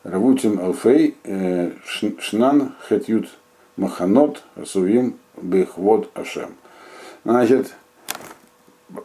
Равутим 0.03 0.59
Алфей, 0.59 1.15
э, 1.23 1.71
Шнан 2.19 2.75
Хетют 2.89 3.29
Маханот, 3.77 4.43
Асуим 4.57 5.17
Бехвод 5.41 6.11
Ашем. 6.13 6.55
Значит, 7.23 7.73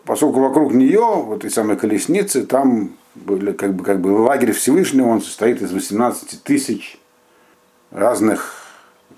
поскольку 0.04 0.40
вокруг 0.40 0.72
нее, 0.72 1.00
вот 1.00 1.38
этой 1.38 1.50
самой 1.50 1.76
колесницы, 1.76 2.46
там 2.46 2.96
были, 3.14 3.52
как 3.52 3.74
бы, 3.74 3.84
как 3.84 4.00
бы 4.00 4.08
лагерь 4.08 4.52
Всевышнего, 4.52 5.08
он 5.08 5.20
состоит 5.20 5.62
из 5.62 5.72
18 5.72 6.42
тысяч 6.42 6.98
разных 7.90 8.64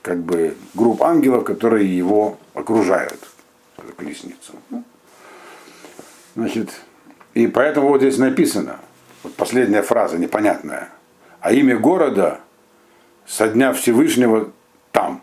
как 0.02 0.22
бы, 0.22 0.56
групп 0.74 1.02
ангелов, 1.02 1.44
которые 1.44 1.96
его 1.96 2.38
окружают, 2.54 3.18
эту 3.76 3.92
колесницу. 3.94 4.52
Значит, 6.36 6.70
и 7.34 7.46
поэтому 7.46 7.88
вот 7.88 8.02
здесь 8.02 8.18
написано, 8.18 8.78
вот 9.22 9.34
последняя 9.34 9.82
фраза 9.82 10.18
непонятная, 10.18 10.90
а 11.40 11.52
имя 11.52 11.76
города 11.76 12.40
со 13.26 13.48
дня 13.48 13.72
Всевышнего 13.72 14.52
там 14.92 15.22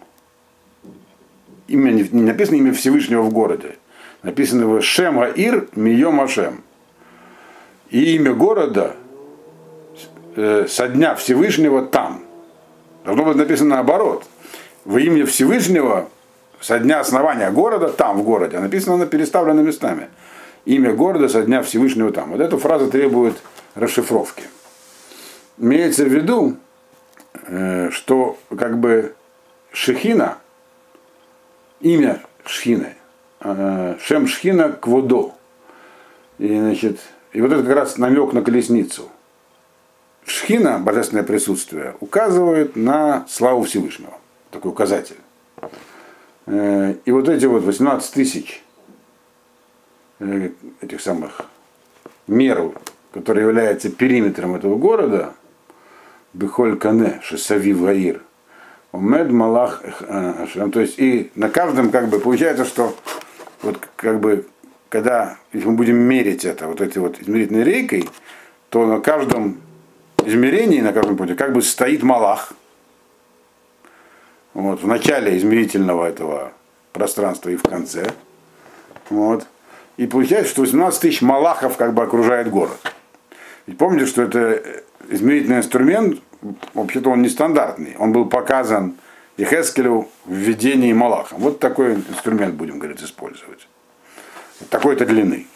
имя, 1.67 1.91
не 1.91 2.21
написано 2.21 2.56
имя 2.58 2.73
Всевышнего 2.73 3.21
в 3.21 3.32
городе. 3.32 3.77
Написано 4.24 4.62
его 4.62 4.82
Шем 4.82 5.20
Аир 5.20 5.68
Мием 5.76 6.20
Ашем. 6.22 6.64
И 7.90 8.16
имя 8.16 8.34
города 8.34 8.96
э, 10.36 10.66
со 10.68 10.88
дня 10.88 11.14
Всевышнего 11.16 11.86
там. 11.86 12.24
Должно 13.04 13.26
быть 13.26 13.36
написано 13.36 13.76
наоборот. 13.76 14.24
Во 14.86 15.00
имя 15.00 15.26
Всевышнего 15.26 16.10
со 16.62 16.80
дня 16.80 17.02
основания 17.02 17.52
города 17.52 17.90
там, 17.90 18.18
в 18.18 18.24
городе. 18.24 18.58
А 18.58 18.62
написано 18.62 18.96
на 18.96 19.06
переставлено 19.06 19.62
местами. 19.62 20.08
Имя 20.66 20.94
города 20.94 21.28
со 21.28 21.44
дня 21.44 21.62
Всевышнего 21.62 22.12
там. 22.12 22.32
Вот 22.32 22.40
эта 22.40 22.58
фраза 22.58 22.90
требует 22.90 23.36
расшифровки. 23.76 24.44
Имеется 25.58 26.06
в 26.06 26.08
виду, 26.08 26.56
э, 27.48 27.90
что 27.92 28.38
как 28.58 28.80
бы 28.80 29.14
Шехина, 29.74 30.38
имя 31.82 32.24
Шхины. 32.46 32.96
Э, 33.43 33.95
Шем 33.99 34.27
Шхина 34.27 34.71
Кводо. 34.71 35.34
И, 36.39 36.58
значит, 36.58 36.99
и 37.34 37.41
вот 37.41 37.51
это 37.51 37.63
как 37.63 37.75
раз 37.75 37.97
намек 37.97 38.34
на 38.34 38.41
колесницу. 38.41 39.10
Шхина, 40.25 40.79
божественное 40.79 41.23
присутствие, 41.23 41.95
указывает 41.99 42.75
на 42.77 43.25
славу 43.27 43.63
Всевышнего. 43.63 44.13
Такой 44.49 44.71
указатель. 44.71 45.17
Э, 46.45 46.95
и 47.03 47.12
вот 47.12 47.27
эти 47.27 47.45
вот 47.45 47.63
18 47.63 48.13
тысяч 48.13 48.63
э, 50.19 50.51
этих 50.82 51.01
самых 51.01 51.41
мер, 52.27 52.71
которые 53.13 53.45
являются 53.45 53.89
периметром 53.89 54.56
этого 54.56 54.77
города, 54.77 55.34
Бехоль 56.34 56.77
Кане, 56.77 57.19
Шесави 57.21 57.73
Ваир– 57.73 58.21
Умед 58.93 59.32
Малах. 59.32 59.82
То 60.08 60.79
есть 60.79 60.99
и 60.99 61.32
на 61.36 61.49
каждом 61.49 61.89
как 61.89 62.08
бы 62.10 62.19
получается, 62.19 62.63
что 62.63 62.95
вот 63.63 63.80
как 63.95 64.19
бы 64.19 64.45
когда 64.89 65.38
если 65.54 65.67
мы 65.67 65.76
будем 65.76 65.97
мерить 65.97 66.45
это 66.45 66.67
вот 66.67 66.80
этой 66.80 66.99
вот 66.99 67.19
измерительной 67.19 67.63
рейкой, 67.63 68.08
то 68.69 68.86
на 68.86 68.99
каждом 68.99 69.58
измерении, 70.23 70.82
на 70.82 70.93
каждом 70.93 71.17
пути 71.17 71.34
как 71.34 71.54
бы 71.54 71.62
стоит 71.62 72.04
Малах. 72.04 72.54
Вот, 74.54 74.84
в 74.84 74.88
начале 74.88 75.36
измерительного 75.38 76.06
этого 76.06 76.52
пространства 76.91 77.49
и 77.49 77.56
в 77.56 77.63
конце. 77.63 78.06
Вот. 79.10 79.47
И 79.97 80.06
получается, 80.06 80.52
что 80.52 80.62
18 80.62 81.02
тысяч 81.02 81.21
малахов 81.21 81.76
как 81.78 81.93
бы 81.93 82.04
окружает 82.04 82.49
город. 82.49 82.80
Ведь 83.65 83.78
помните, 83.78 84.06
что 84.06 84.21
это 84.21 84.62
измерительный 85.10 85.58
инструмент, 85.58 86.19
вообще-то 86.73 87.10
он 87.10 87.21
нестандартный. 87.21 87.95
Он 87.97 88.12
был 88.12 88.26
показан 88.26 88.95
Ехескелю 89.38 90.08
в 90.26 90.34
видении 90.34 90.93
Малаха. 90.93 91.36
Вот 91.38 91.60
такой 91.60 91.96
инструмент 91.96 92.56
будем, 92.56 92.80
говорит, 92.80 93.02
использовать. 93.02 93.67
Такой-то 94.69 95.06
длины. 95.06 95.48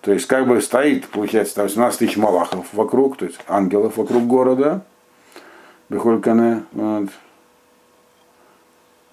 То 0.00 0.12
есть 0.12 0.26
как 0.26 0.46
бы 0.46 0.60
стоит, 0.60 1.06
получается, 1.08 1.62
18 1.62 1.98
тысяч 1.98 2.16
малахов 2.16 2.66
вокруг, 2.72 3.16
то 3.16 3.24
есть 3.24 3.38
ангелов 3.48 3.96
вокруг 3.96 4.26
города. 4.26 4.82
Бехолькане. 5.88 6.64
Вот. 6.72 7.08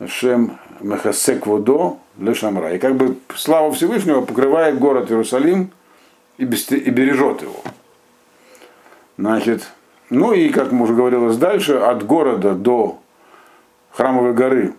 Шем 0.08 0.58
Мехасек 0.80 1.46
Водо 1.46 1.98
Лешамра. 2.18 2.74
И 2.74 2.80
как 2.80 2.96
бы 2.96 3.18
слава 3.36 3.72
Всевышнего 3.72 4.22
покрывает 4.22 4.80
город 4.80 5.12
Иерусалим 5.12 5.72
и 6.38 6.46
бережет 6.46 7.44
его. 7.44 7.62
Значит, 9.18 9.68
ну 10.10 10.34
и, 10.34 10.50
как 10.50 10.72
мы 10.72 10.86
уже 10.86 10.96
говорилось 10.96 11.38
дальше, 11.38 11.76
от 11.76 12.06
города 12.06 12.56
до 12.56 13.01
Храмовой 13.94 14.34
горы 14.34 14.74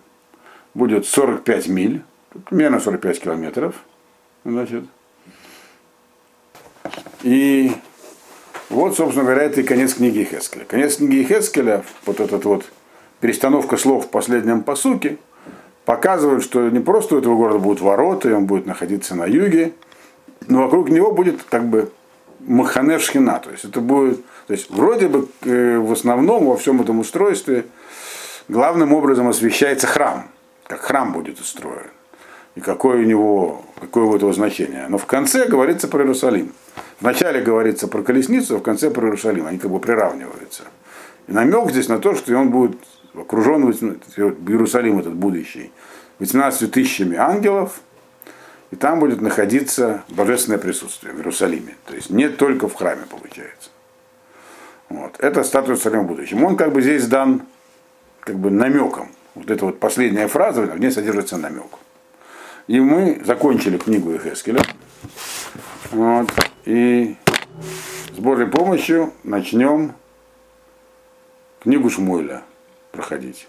будет 0.75 1.07
45 1.07 1.69
миль, 1.69 2.03
примерно 2.47 2.81
45 2.81 3.21
километров. 3.21 3.75
Значит. 4.45 4.85
И 7.23 7.73
вот, 8.71 8.97
собственно 8.97 9.25
говоря, 9.25 9.43
это 9.43 9.61
и 9.61 9.65
конец 9.65 9.95
книги 9.95 10.25
Хескеля. 10.25 10.65
Конец 10.65 10.97
книги 10.97 11.25
Хескеля, 11.25 11.85
вот 12.07 12.21
этот 12.21 12.45
вот 12.45 12.65
перестановка 13.21 13.77
слов 13.77 14.07
в 14.07 14.09
последнем 14.09 14.63
посуке, 14.63 15.19
показывает, 15.85 16.43
что 16.43 16.69
не 16.71 16.81
просто 16.81 17.15
у 17.15 17.19
этого 17.19 17.37
города 17.37 17.59
будут 17.59 17.81
ворота, 17.81 18.31
и 18.31 18.33
он 18.33 18.47
будет 18.47 18.67
находиться 18.67 19.15
на 19.15 19.27
юге, 19.27 19.75
но 20.49 20.63
вокруг 20.63 20.91
него 20.91 21.13
будет 21.13 21.43
как 21.43 21.67
бы 21.67 21.91
Махане 22.41 22.99
Шхина. 22.99 23.39
То 23.39 23.51
есть 23.51 23.65
это 23.65 23.81
будет, 23.81 24.25
то 24.47 24.55
есть 24.55 24.71
вроде 24.71 25.09
бы 25.09 25.29
э, 25.43 25.79
в 25.79 25.93
основном 25.93 26.47
во 26.47 26.57
всем 26.57 26.81
этом 26.81 27.01
устройстве 27.01 27.67
главным 28.49 28.93
образом 28.93 29.29
освещается 29.29 29.87
храм, 29.87 30.29
как 30.67 30.81
храм 30.81 31.13
будет 31.13 31.41
устроен. 31.41 31.91
И 32.55 32.61
какое 32.61 32.99
у 32.99 33.05
него, 33.05 33.65
какое 33.81 34.05
у 34.05 34.15
этого 34.15 34.33
значение. 34.33 34.87
Но 34.89 34.99
в 34.99 35.07
конце 35.07 35.47
говорится 35.47 35.89
про 35.89 36.03
Иерусалим. 36.03 36.53
Вначале 37.01 37.41
говорится 37.41 37.89
про 37.89 38.03
колесницу, 38.03 38.57
а 38.57 38.59
в 38.59 38.63
конце 38.63 38.91
про 38.91 39.07
Иерусалим. 39.07 39.47
Они 39.47 39.59
как 39.59 39.71
бы 39.71 39.81
приравниваются. 39.81 40.65
И 41.29 41.33
намек 41.33 41.71
здесь 41.71 41.89
на 41.89 41.99
то, 41.99 42.15
что 42.15 42.37
он 42.37 42.51
будет 42.51 42.77
окружен 43.15 43.71
Иерусалим 43.71 44.99
этот 44.99 45.15
будущий 45.15 45.73
18 46.19 46.71
тысячами 46.71 47.17
ангелов, 47.17 47.81
и 48.71 48.77
там 48.77 49.01
будет 49.01 49.21
находиться 49.21 50.03
божественное 50.09 50.59
присутствие 50.59 51.13
в 51.13 51.19
Иерусалиме. 51.19 51.77
То 51.87 51.95
есть 51.95 52.11
не 52.11 52.29
только 52.29 52.69
в 52.69 52.75
храме 52.75 53.03
получается. 53.09 53.71
Вот. 54.89 55.17
Это 55.19 55.43
статус 55.43 55.71
Иерусалима 55.71 56.05
будущем. 56.05 56.45
Он 56.45 56.57
как 56.57 56.73
бы 56.73 56.83
здесь 56.83 57.07
дан 57.07 57.43
как 58.23 58.37
бы 58.37 58.51
намеком. 58.51 59.09
Вот 59.35 59.51
эта 59.51 59.65
вот 59.65 59.81
последняя 59.81 60.29
фраза, 60.29 60.63
в 60.63 60.81
ней 60.81 60.91
содержится 60.91 61.37
намек. 61.37 61.79
И 62.69 62.81
мы 62.81 63.21
закончили 63.25 63.77
книгу 63.77 64.13
Эхескеля. 64.13 64.63
Вот. 65.91 66.31
И 66.65 67.17
с 68.15 68.19
Божьей 68.19 68.47
помощью 68.47 69.13
начнем 69.25 69.95
книгу 71.61 71.91
Шмуэля 71.91 72.43
проходить. 72.93 73.49